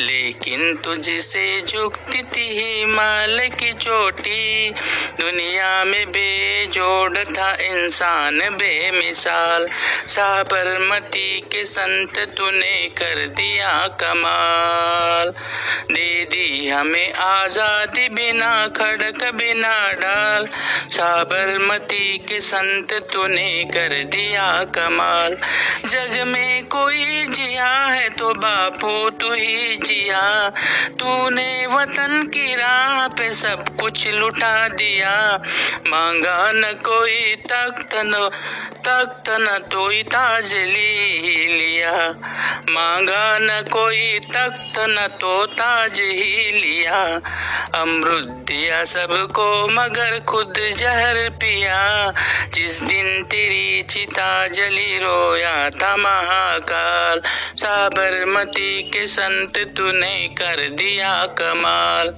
लेकिन 0.00 0.76
तुझसे 0.76 1.46
झुकती 1.62 2.22
थी 2.22 2.46
हिमाल 2.50 3.40
की 3.50 3.72
चोटी। 3.74 4.70
दुनिया 5.20 5.84
में 5.84 6.06
बेजोड़ 6.08 7.18
था 7.18 7.50
इंसान 7.62 8.38
बेमिसाल, 8.52 9.68
साबरमती 10.08 11.40
के 11.52 11.64
संत 11.64 12.18
तूने 12.36 12.76
कर 12.98 13.26
दिया 13.28 13.72
कमाल। 14.00 15.30
दे 15.86 16.24
दी 16.24 16.68
हमें 16.68 17.12
आज़ादी 17.14 18.08
बिना 18.08 18.52
खड़क 18.68 19.24
बिना 19.34 19.76
डाल 19.94 20.46
साबरमती 20.92 22.18
के 22.18 22.40
संत 22.40 22.64
तूने 22.92 23.64
कर 23.64 24.04
दिया 24.04 24.64
कमाल। 24.64 25.36
जग 25.88 26.24
में 26.26 26.64
कोई 26.64 27.26
जिया 27.26 27.68
है 27.68 28.08
तो 28.08 28.34
बापू 28.34 29.10
तू 29.10 29.32
ही 29.32 29.76
जिया। 29.76 30.48
तूने 30.98 31.66
वतन 31.66 32.30
की 32.34 32.54
राह 32.54 33.08
पे 33.08 33.34
सब 33.34 33.64
कुछ 33.80 34.06
लुटा 34.06 34.68
दिया। 34.68 35.42
मांगा 35.88 36.52
न 36.52 36.62
कोई 36.62 37.36
तख्त 37.36 37.94
न 37.94 38.30
तख्त 38.76 39.30
न 39.30 39.58
तो 39.72 40.02
ताज 40.02 40.54
ली 40.54 41.46
लिया। 41.46 42.14
मांगा 42.70 43.38
न 43.38 43.64
कोई 43.72 44.18
तख्त 44.18 44.78
न 44.78 45.08
तो 45.20 45.46
ताज 45.46 45.92
ही 45.92 46.50
लिया। 46.52 47.20
अमृत 47.74 48.24
दिया 48.24 48.84
सबको 48.84 49.68
मगर 49.68 50.20
खुद 50.20 50.54
जहर 50.78 51.28
पिया। 51.30 52.12
जिस 52.56 52.78
दिन 52.80 53.22
तेरी 53.22 53.82
चिता 53.82 54.46
जली 54.48 54.98
रोया 54.98 55.70
था 55.70 55.96
महाकाल, 55.96 57.20
साबरमती 57.56 58.82
के 58.82 59.06
संत 59.06 59.58
तूने 59.76 60.28
कर 60.28 60.68
दिया 60.68 61.26
कमाल। 61.26 62.08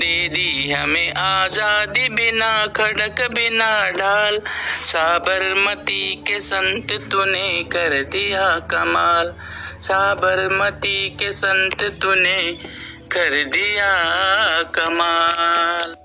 दे 0.00 0.28
दी 0.28 0.72
हमें 0.72 1.12
आज़ादी 1.12 2.08
बिना 2.08 2.66
खड़क, 2.66 3.22
बिना 3.30 3.90
ढाल। 3.90 4.38
साबरमती 4.86 6.14
के 6.26 6.40
संत 6.40 6.92
तूने 7.10 7.62
कर 7.62 8.02
दिया 8.02 8.58
कमाल। 8.70 9.34
साबरमती 9.82 11.10
के 11.10 11.32
संत 11.32 11.82
तूने 12.02 12.40
कर 13.12 13.44
दिया 13.44 13.92
कमाल। 14.74 16.03